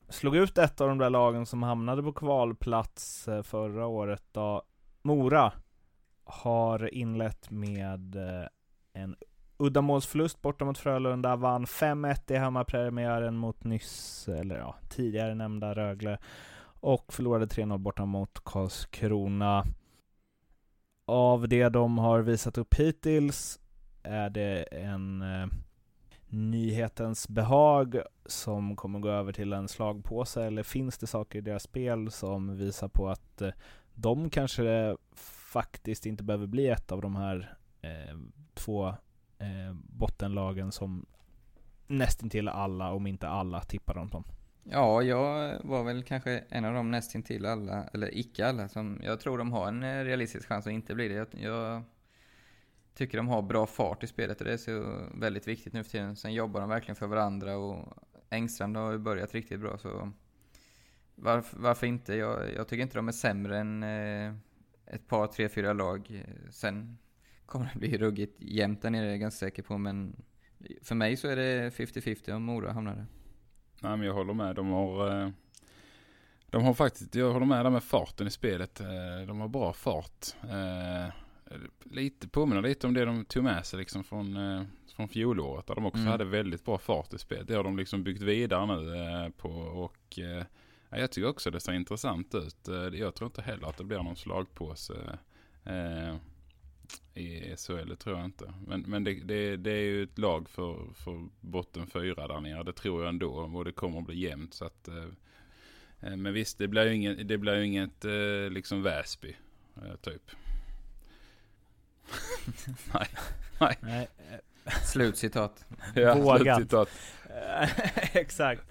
[0.10, 4.62] slog ut ett av de där lagen som hamnade på kvalplats eh, förra året då.
[5.02, 5.52] Mora
[6.24, 8.48] har inlett med eh,
[8.94, 9.16] en
[9.58, 16.18] Uddamålsförlust borta mot Frölunda, vann 5-1 i hemmapremiären mot nyss, eller ja, tidigare nämnda Rögle.
[16.80, 19.66] Och förlorade 3-0 borta mot Karlskrona.
[21.06, 23.60] Av det de har visat upp hittills
[24.04, 25.48] är det en eh,
[26.34, 31.64] nyhetens behag som kommer gå över till en slagpåse eller finns det saker i deras
[31.64, 33.52] spel som visar på att eh,
[33.94, 34.98] de kanske
[35.52, 38.18] faktiskt inte behöver bli ett av de här eh,
[38.54, 38.88] två
[39.38, 41.06] eh, bottenlagen som
[41.88, 44.24] nästintill alla, om inte alla, tippar dem som.
[44.64, 49.20] Ja, jag var väl kanske en av de nästintill alla, eller icke alla, som jag
[49.20, 51.14] tror de har en eh, realistisk chans att inte bli det.
[51.14, 51.84] Jag, jag
[52.96, 55.92] tycker de har bra fart i spelet och det är så väldigt viktigt nu för
[55.92, 56.16] tiden.
[56.16, 57.98] Sen jobbar de verkligen för varandra och
[58.30, 60.12] Engstrand har ju börjat riktigt bra så
[61.16, 62.16] varför, varför inte?
[62.16, 64.34] Jag, jag, tycker inte de är sämre än eh,
[64.86, 66.24] ett par, tre, fyra lag.
[66.50, 66.98] Sen
[67.46, 69.78] kommer det bli ruggigt jämnt där nere, är jag ganska säker på.
[69.78, 70.24] Men
[70.82, 73.06] för mig så är det 50-50 om Mora hamnar där.
[73.82, 74.56] Nej, men jag håller med.
[74.56, 75.30] De har, eh,
[76.46, 78.80] de har faktiskt, jag håller med där med farten i spelet.
[78.80, 80.36] Eh, de har bra fart.
[80.44, 81.14] Eh,
[81.54, 84.38] Eh, lite, påminner lite om det de tog med sig liksom från,
[84.96, 85.68] från fjolåret.
[85.68, 86.12] Där de också mm.
[86.12, 87.48] hade väldigt bra fart i spelet.
[87.48, 89.50] Det har de liksom byggt vidare nu på.
[89.50, 90.20] Och
[90.90, 92.68] jag tycker också det ser intressant ut.
[92.94, 95.18] Jag tror inte heller att det blir någon slagpåse
[97.14, 98.54] i SHL, det tror jag inte.
[98.68, 102.64] Men, men det, det, det, är ju ett lag för, för botten fyra där nere,
[102.64, 103.32] det tror jag ändå.
[103.32, 104.54] Och det kommer att bli jämnt.
[104.54, 105.08] Så att, eh,
[106.02, 109.36] eh men visst, det blir ju inget, det blir inget eh, liksom Väsby,
[109.76, 110.32] eh, typ.
[112.94, 113.08] Nej,
[113.60, 113.78] nej.
[113.82, 114.08] nej.
[114.84, 115.66] Slutcitat.
[115.96, 116.42] ja, Vågat.
[116.42, 116.90] slutcitat.
[118.14, 118.64] Exakt.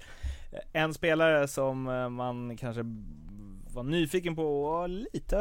[0.73, 2.83] En spelare som eh, man kanske
[3.75, 5.37] var nyfiken på och lite,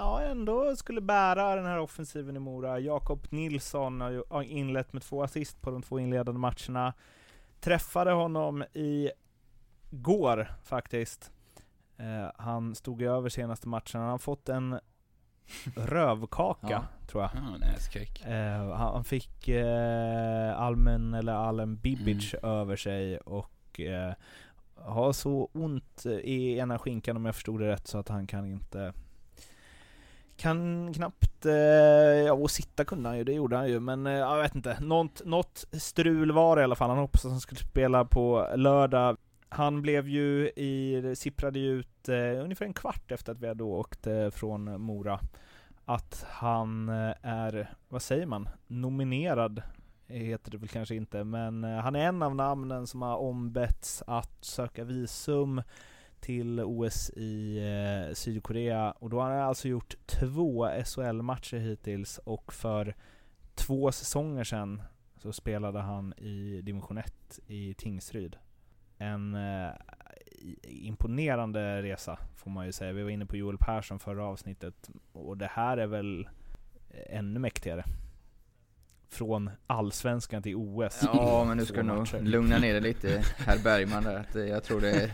[0.00, 2.78] ja ändå skulle bära den här offensiven i Mora.
[2.78, 6.94] Jakob Nilsson har inlett med två assist på de två inledande matcherna.
[7.60, 9.10] Träffade honom i
[9.90, 11.30] går faktiskt.
[11.96, 14.00] Eh, han stod över senaste matchen.
[14.00, 14.80] Han har fått en
[15.76, 16.84] rövkaka, ja.
[17.06, 17.30] tror jag.
[17.34, 22.50] Ja, eh, han fick eh, Almen eller Allen Bibic mm.
[22.50, 24.12] över sig och eh,
[24.84, 28.46] har så ont i ena skinkan om jag förstod det rätt så att han kan
[28.46, 28.92] inte
[30.36, 31.52] kan knappt, eh,
[32.26, 34.76] ja och sitta kunde han ju, det gjorde han ju, men eh, jag vet inte.
[34.80, 36.88] Något, något strul var det i alla fall.
[36.88, 39.16] Han hoppades att han skulle spela på lördag.
[39.52, 43.64] Han blev ju i, sipprade ju ut eh, ungefär en kvart efter att vi hade
[43.64, 45.20] åkt eh, från Mora
[45.84, 49.62] att han eh, är, vad säger man, nominerad
[50.06, 54.02] heter det väl kanske inte, men eh, han är en av namnen som har ombetts
[54.06, 55.62] att söka visum
[56.20, 62.52] till OS i eh, Sydkorea och då har han alltså gjort två SHL-matcher hittills och
[62.52, 62.96] för
[63.54, 64.82] två säsonger sedan
[65.16, 68.36] så spelade han i division 1 i Tingsryd.
[69.02, 69.70] En eh,
[70.62, 72.92] imponerande resa får man ju säga.
[72.92, 76.28] Vi var inne på Joel Persson förra avsnittet och det här är väl
[77.06, 77.84] ännu mäktigare.
[79.08, 81.00] Från allsvenskan till OS.
[81.02, 84.16] Ja, men nu ska du nog lugna ner dig lite, herr Bergman där.
[84.16, 85.10] Att, jag tror det är,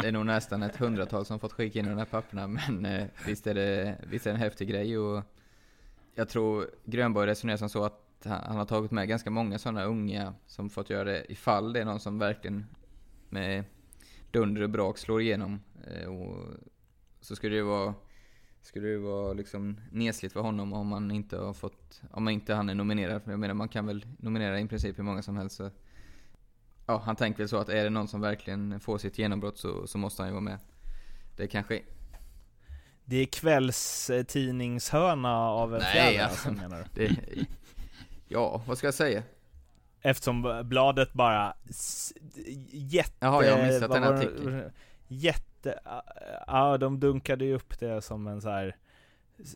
[0.00, 3.06] det är nog nästan ett hundratal som fått skicka in de här papperna, men eh,
[3.26, 5.22] visst, är det, visst är det en häftig grej och
[6.14, 9.84] jag tror Grönborg resonerar som så att han, han har tagit med ganska många sådana
[9.84, 12.66] unga som fått göra det ifall det är någon som verkligen
[13.30, 13.64] med
[14.30, 15.60] dunder och brak slår igenom.
[15.86, 16.46] Eh, och
[17.20, 17.94] så skulle det vara
[18.62, 22.68] skulle det vara liksom nesligt för honom om han inte har fått, om inte han
[22.68, 23.22] är nominerad.
[23.22, 25.56] För jag menar man kan väl nominera i princip hur många som helst.
[25.56, 25.70] Så.
[26.86, 29.86] Ja, han tänker väl så att är det någon som verkligen får sitt genombrott så,
[29.86, 30.58] så måste han ju vara med.
[31.36, 31.82] Det kanske
[33.04, 37.08] Det är kvällstidningshörna av en Nej, fjäder alltså, alltså, menar du?
[37.08, 37.16] det,
[38.28, 39.22] Ja, vad ska jag säga?
[40.02, 41.54] Eftersom bladet bara
[42.70, 43.16] jätte...
[43.20, 44.62] Jaha, jag har missat den artikeln.
[45.08, 45.80] Jätte...
[46.46, 48.76] Ja, de dunkade ju upp det som en så här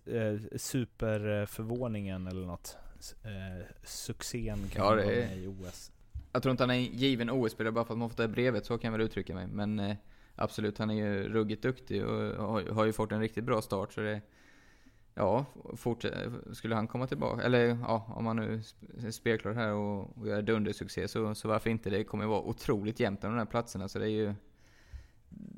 [0.06, 2.76] eh, superförvåningen eller något.
[3.24, 5.92] Eh, succén kan Ja, det är- med i OS.
[6.32, 8.66] Jag tror inte han är en given OS-spelare bara för att man fått det brevet,
[8.66, 9.46] så kan jag väl uttrycka mig.
[9.46, 9.96] Men eh,
[10.36, 13.92] absolut, han är ju ruggigt duktig och har, har ju fått en riktigt bra start.
[13.92, 14.20] Så det,
[15.14, 15.44] ja,
[16.52, 18.62] skulle han komma tillbaka, eller ja, om han nu
[19.12, 21.90] spelklar här och, och gör dundersuccé så, så varför inte?
[21.90, 23.88] Det kommer vara otroligt jämnt om de här platserna.
[23.88, 24.34] Så det är ju,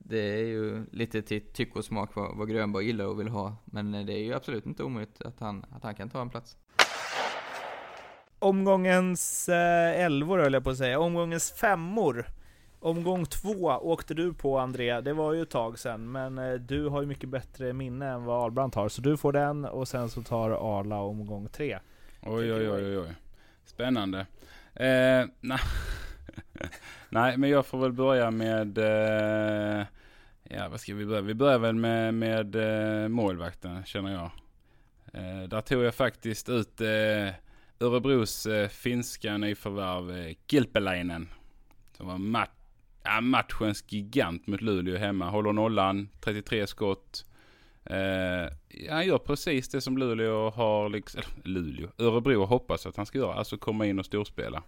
[0.05, 3.57] det är ju lite till tycke och smak vad, vad Grönborg gillar och vill ha.
[3.65, 6.57] Men det är ju absolut inte omöjligt att han, att han kan ta en plats.
[8.39, 12.27] Omgångens eh, elvor höll jag på att säga, omgångens femmor.
[12.85, 16.89] Omgång två åkte du på André, det var ju ett tag sedan, men eh, du
[16.89, 20.11] har ju mycket bättre minne än vad Ahlbrandt har, så du får den och sen
[20.11, 21.79] så tar Arla omgång tre.
[22.23, 23.15] Oj, oj, oj, oj, oj.
[23.65, 24.19] Spännande.
[24.75, 25.59] Eh, nej.
[27.09, 28.79] nej, men jag får väl börja med...
[28.79, 29.87] Eh,
[30.43, 31.21] ja, vad ska vi börja?
[31.21, 34.31] Vi börjar väl med, med eh, målvakten, känner jag.
[35.13, 37.35] Eh, där tog jag faktiskt ut eh,
[37.81, 41.29] Örebros eh, finska nyförvärv eh, Kilpeläinen.
[41.97, 42.54] Som var mat
[43.05, 45.31] ja, matchens gigant mot Luleå hemma.
[45.31, 47.27] Håller nollan, 33 skott.
[47.85, 48.53] Eh,
[48.91, 53.19] han gör precis det som Luleå har, liksom, eller Luleå, Örebro hoppas att han ska
[53.19, 53.35] göra.
[53.35, 54.63] Alltså komma in och storspela.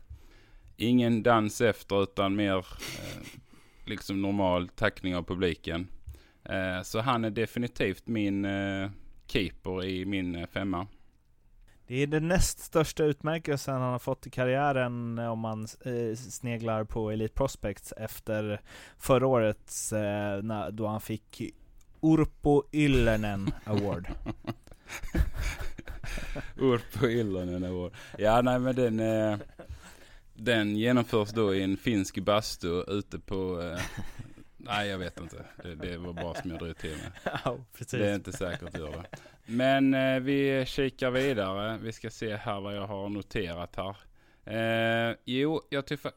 [0.77, 3.27] Ingen dans efter utan mer eh,
[3.85, 5.89] liksom normal tackning av publiken.
[6.45, 8.91] Eh, så han är definitivt min eh,
[9.27, 10.87] keeper i min eh, femma.
[11.89, 16.17] Det är den näst största utmärkelsen han har fått i karriären eh, om man eh,
[16.17, 18.61] sneglar på Elite Prospects efter
[18.99, 21.43] förra årets, eh, när, då han fick
[22.01, 24.09] Urpo Ylönen Award.
[26.57, 27.93] Urpo Illonen Award.
[28.19, 29.01] Ja, nej men den,
[30.35, 33.77] den genomförs då i en finsk bastu ute på,
[34.57, 35.45] nej jag vet inte.
[35.63, 37.13] Det, det var bara som jag drog till med.
[37.73, 38.01] Precis.
[38.01, 39.05] Det är inte säkert att göra.
[39.47, 41.79] Men eh, vi kikar vidare.
[41.83, 43.97] Vi ska se här vad jag har noterat här.
[45.11, 46.13] Eh, jo, jag tycker...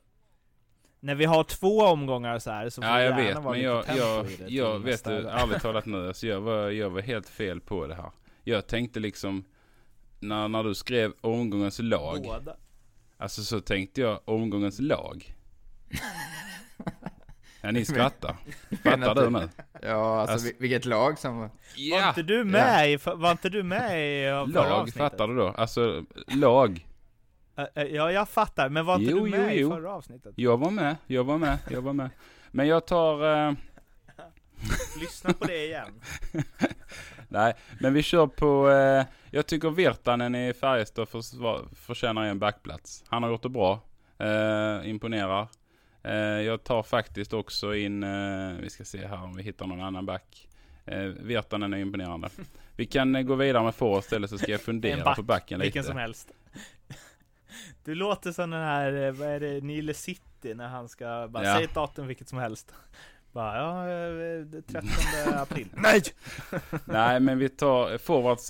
[0.99, 3.43] När vi har två omgångar så här så får Ja, det jag gärna vet.
[3.43, 6.69] vara Men lite jag, jag, det jag vet du, ärligt talat nu, alltså jag, var,
[6.69, 8.11] jag var helt fel på det här.
[8.43, 9.45] Jag tänkte liksom,
[10.19, 12.21] när, när du skrev omgångens lag.
[12.23, 12.55] Båda.
[13.17, 15.35] Alltså så tänkte jag omgångens lag.
[17.61, 18.35] Ja, ni skrattar.
[18.83, 19.49] Fattar du nu?
[19.81, 21.49] Ja, alltså, Alltså- vil- vilket lag som var...
[21.91, 24.97] Var inte du med i, var inte du med i förra Lag, avsnittet?
[24.99, 25.47] fattar du då?
[25.47, 26.85] Alltså, lag.
[27.75, 29.67] Ja, jag fattar, men var inte Jo, du jo, med jo.
[29.67, 30.33] i förra avsnittet?
[30.35, 32.09] Jag var med, jag var med, jag var med.
[32.51, 33.47] Men jag tar...
[33.47, 33.53] Eh,
[35.01, 36.01] Lyssna på det igen.
[37.27, 38.69] nej, men vi kör på...
[38.69, 41.07] Eh, jag tycker Virtanen i Färjestad
[41.75, 43.03] förtjänar en backplats.
[43.07, 43.79] Han har gjort det bra.
[44.19, 45.47] Eh, imponerar.
[46.03, 48.03] Eh, jag tar faktiskt också in...
[48.03, 50.47] Eh, vi ska se här om vi hittar någon annan back.
[50.85, 52.29] Eh, Virtanen är imponerande.
[52.75, 55.65] Vi kan gå vidare med forward istället så ska jag fundera back, på backen lite.
[55.65, 56.31] vilken som helst.
[57.83, 61.53] Du låter som den här, vad är det, Nile City när han ska bara Ja.
[61.55, 62.73] säga ett datum vilket som helst.
[63.31, 65.67] Bara, ja, eh, 13 april.
[65.73, 66.01] Nej!
[66.85, 68.47] Nej men vi tar, forwards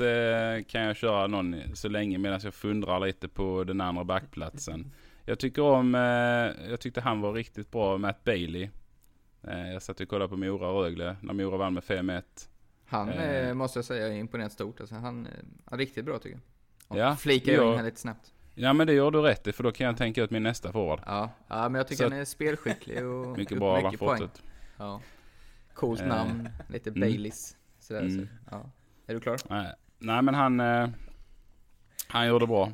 [0.72, 4.92] kan jag köra någon så länge medan jag fundrar lite på den andra backplatsen.
[5.30, 6.02] Jag tycker om, eh,
[6.70, 8.70] jag tyckte han var riktigt bra, Matt Bailey.
[9.44, 12.50] Eh, jag satt och kollade på Mora-Rögle när Mora vann med 5-1.
[12.86, 13.48] Han Eh.
[13.48, 14.80] eh, måste jag säga är imponerat stort.
[14.80, 15.28] Alltså, han
[15.72, 16.40] är riktigt bra tycker
[16.90, 16.98] jag.
[16.98, 18.34] Ja, Flikar jag in här lite snabbt.
[18.56, 20.72] Ja men det gör du rätt i för då kan jag tänka ut min nästa
[20.72, 21.00] forward.
[21.06, 24.18] Ja, ja men jag tycker Så- han är spelskicklig och Mycket bra mycket poäng.
[24.20, 24.44] fortsätt.
[24.78, 25.02] Ja.
[25.74, 27.00] Coolt Eh, namn, lite mm.
[27.00, 27.58] Baileys.
[27.80, 28.20] Sådär, Mm.
[28.28, 28.34] så.
[28.52, 28.70] Ja.
[29.08, 29.38] Är du klar?
[29.50, 30.90] Nej, nej men han, eh,
[32.08, 32.72] han gjorde bra.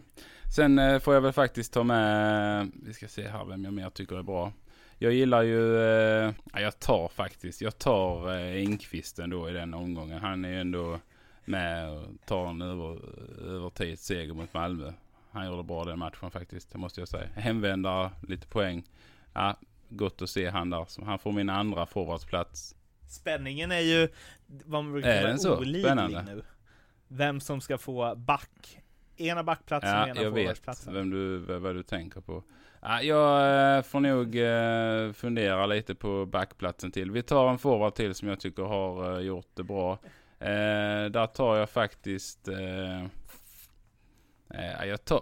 [0.55, 3.89] Sen eh, får jag väl faktiskt ta med, vi ska se här vem jag mer
[3.89, 4.53] tycker är bra.
[4.97, 9.73] Jag gillar ju, eh, ja, jag tar faktiskt, jag tar eh, Engqvist ändå i den
[9.73, 10.19] omgången.
[10.19, 10.99] Han är ju ändå
[11.45, 12.99] med och tar en över,
[13.45, 14.93] över tid seger mot Malmö.
[15.31, 17.27] Han gjorde bra den matchen faktiskt, det måste jag säga.
[17.35, 18.83] Hemvändare, lite poäng.
[19.33, 21.05] Ja, gott att se han där.
[21.05, 22.75] Han får min andra forwardsplats.
[23.07, 24.09] Spänningen är ju
[24.47, 26.41] vad man brukar kalla olidlig nu.
[27.07, 28.79] Vem som ska få back,
[29.17, 30.93] ena backplatsen och Ja, ena jag vet forwardsplatsen.
[30.93, 32.43] vem du, vad du tänker på.
[32.87, 37.11] Ja, jag eh, får nog eh, fundera lite på backplatsen till.
[37.11, 39.99] Vi tar en forward till som jag tycker har eh, gjort det bra.
[41.09, 42.47] Där tar jag faktiskt...
[44.87, 45.21] Jag tar...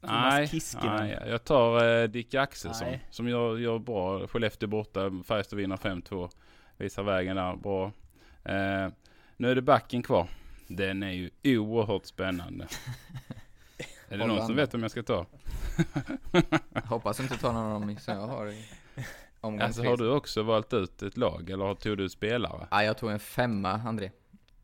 [0.00, 0.48] Nej,
[0.82, 3.06] nej, jag tar Dick Axelsson Nej.
[3.10, 4.26] som gör, gör bra.
[4.26, 6.30] Skellefteå borta, Färjestad vinner 5-2.
[6.76, 7.92] Visar vägen där, bra.
[9.36, 10.28] Nu är det backen kvar.
[10.66, 12.66] Den är ju oerhört spännande.
[14.08, 15.26] är det någon som vet vem jag ska ta?
[16.84, 18.64] Hoppas inte ta någon av dem som jag har i
[19.40, 22.66] Alltså har du också valt ut ett lag eller tog du spelare?
[22.70, 24.10] Ja, jag tog en femma, André.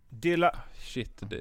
[0.09, 1.40] Dylan, Shit, det, det,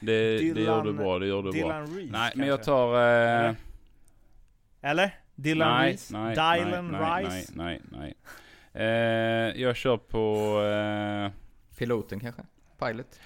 [0.00, 1.52] det Dylan- gör du bra, det gör du bra.
[1.52, 2.94] Dylan Reese Nej, men jag tar...
[2.94, 3.56] Eh, Eller?
[4.80, 5.14] Eller?
[5.34, 6.10] Dylan nej, Reese?
[6.10, 7.52] nej, Dylan nej, Rice?
[7.54, 8.14] Nej, nej,
[8.72, 8.86] nej.
[8.86, 10.60] Eh, jag kör på...
[10.62, 11.30] Eh,
[11.78, 12.42] Piloten kanske?
[12.78, 13.20] Pilot?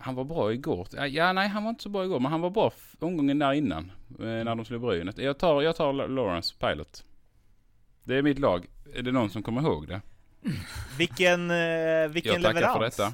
[0.00, 0.88] Han var bra igår.
[1.08, 3.92] Ja, nej, han var inte så bra igår, men han var bra omgången där innan.
[4.18, 5.18] Eh, när de slog Brynäs.
[5.18, 7.04] Jag tar, jag tar Lawrence Pilot.
[8.04, 8.66] Det är mitt lag.
[8.94, 10.00] Är det någon som kommer ihåg det?
[10.98, 12.96] Vilken, eh, vilken jag tackar leverans!
[12.96, 13.12] för detta.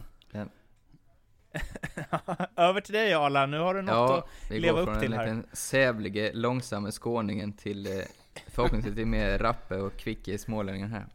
[2.56, 5.00] Över till dig Arla, nu har du något Ja, att vi leva går upp från
[5.00, 5.26] till en här.
[5.26, 8.04] liten sävlige, långsamme skåningen till eh,
[8.46, 11.06] förhoppningsvis lite mer rappe och kvicke smålänningen här.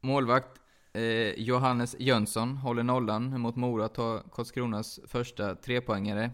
[0.00, 0.60] Målvakt
[0.92, 6.30] eh, Johannes Jönsson håller nollan mot Mora, tar Karlskronas första trepoängare.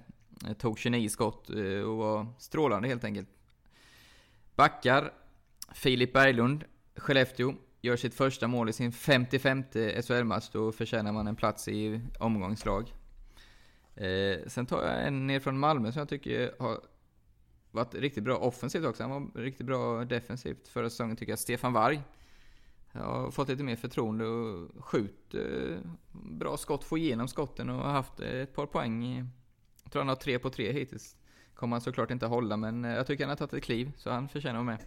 [0.46, 3.28] Eh, tog 29 skott eh, och var strålande helt enkelt.
[4.54, 5.12] Backar
[5.74, 6.64] Filip Berglund,
[6.96, 9.64] Skellefteå, gör sitt första mål i sin 55
[10.02, 10.50] SHL-match.
[10.52, 12.92] Då förtjänar man en plats i omgångslag.
[13.94, 16.80] Eh, sen tar jag en ner från Malmö som jag tycker har
[17.70, 19.02] varit riktigt bra offensivt också.
[19.02, 21.38] Han var riktigt bra defensivt förra säsongen tycker jag.
[21.38, 22.02] Stefan Varg.
[22.98, 27.76] Jag har fått lite mer förtroende och skjuter eh, bra skott, får igenom skotten och
[27.82, 29.04] har haft eh, ett par poäng.
[29.04, 29.24] i-
[29.84, 31.16] Jag tror han har tre på tre hittills.
[31.54, 34.10] Kommer han såklart inte hålla men eh, jag tycker han har tagit ett kliv så
[34.10, 34.84] han förtjänar att vara med.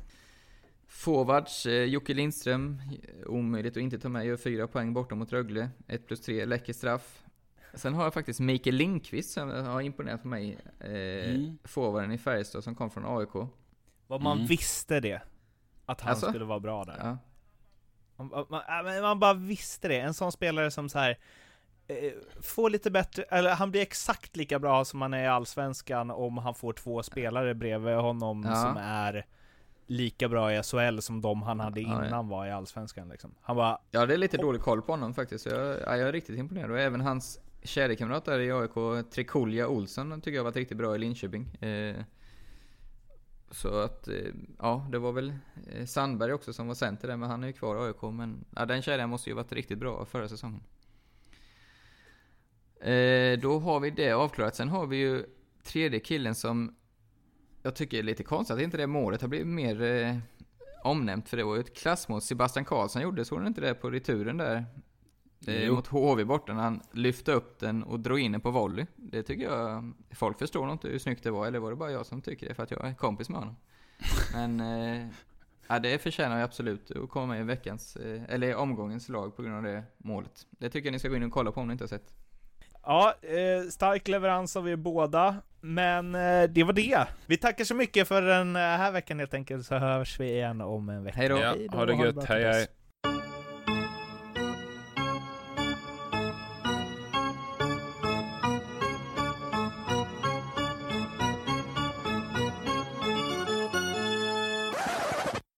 [0.88, 2.82] Forwards, Jocke Lindström,
[3.26, 5.70] omöjligt att inte ta med, gör fyra poäng borta mot Rögle.
[5.88, 7.24] 1 plus 3, läcker straff.
[7.74, 10.58] Sen har jag faktiskt Mikael Lindqvist som har imponerat på mig.
[10.80, 11.58] Eh, Mm.
[11.64, 13.48] Forwarden i Färjestad som kom från AIK.
[14.08, 14.48] Vad man Mm.
[14.48, 15.22] visste det.
[15.86, 16.30] Att han Alltså?
[16.30, 16.98] skulle vara bra där.
[17.04, 17.18] Ja.
[18.20, 20.00] Man, man, ja, men man bara visste det.
[20.00, 21.18] En sån spelare som så här
[21.88, 22.12] eh,
[22.42, 26.38] får lite bättre, eller han blir exakt lika bra som han är i Allsvenskan om
[26.38, 28.56] han får två spelare bredvid honom Ja.
[28.56, 29.26] som är
[29.88, 32.08] lika bra i SHL som de han hade Ja, ja.
[32.08, 33.36] innan var i Allsvenskan liksom.
[33.42, 35.46] Han bara, Ja, det är lite dålig koll på honom faktiskt.
[35.46, 36.72] Jag, ja, jag är riktigt imponerad.
[36.72, 40.98] Och även hans kedjekamrat där i AIK, Trikulja Olsson, tycker jag varit riktigt bra i
[40.98, 41.56] Linköping.
[41.64, 41.96] Eh,
[43.52, 45.34] så att, eh, ja, det var väl
[45.72, 48.02] eh, Sandberg också som var center där, men han är ju kvar i AIK.
[48.02, 50.62] Men ja, den kedjan måste ju varit riktigt bra förra säsongen.
[52.80, 54.56] Eh, då har vi det avklarat.
[54.56, 55.26] Sen har vi ju
[55.64, 56.76] tredje killen som
[57.64, 60.18] jag tycker är lite konstigt att inte det målet har blivit mer eh,
[60.84, 61.30] omnämnt.
[61.30, 64.38] För det var ju ett klassmål Sebastian Karlsson gjorde, såg ni inte det på returen
[64.38, 64.66] där?
[65.40, 65.76] Jo.
[65.76, 68.86] mot HV borta när han lyfte upp den och drog in den på volley.
[68.96, 71.92] Det tycker jag, folk förstår nog inte hur snyggt det var, eller var det bara
[71.92, 73.56] jag som tycker det för att jag är kompis med honom?
[74.34, 75.08] Men, eh,
[75.68, 79.42] ja det förtjänar jag absolut att komma med i veckans, eh, eller omgångens lag på
[79.42, 80.48] grund av det målet.
[80.50, 82.14] Det tycker jag ni ska gå in och kolla på om ni inte har sett.
[82.84, 85.36] ja, eh, stark leverans av er båda.
[85.62, 87.08] Men eh, det var det.
[87.26, 90.62] Vi tackar så mycket för den eh, här veckan helt enkelt, så hörs vi igen
[90.62, 91.18] om en vecka.
[91.18, 91.38] Hej då.
[91.38, 92.68] Ja, ha det gött, hej hej.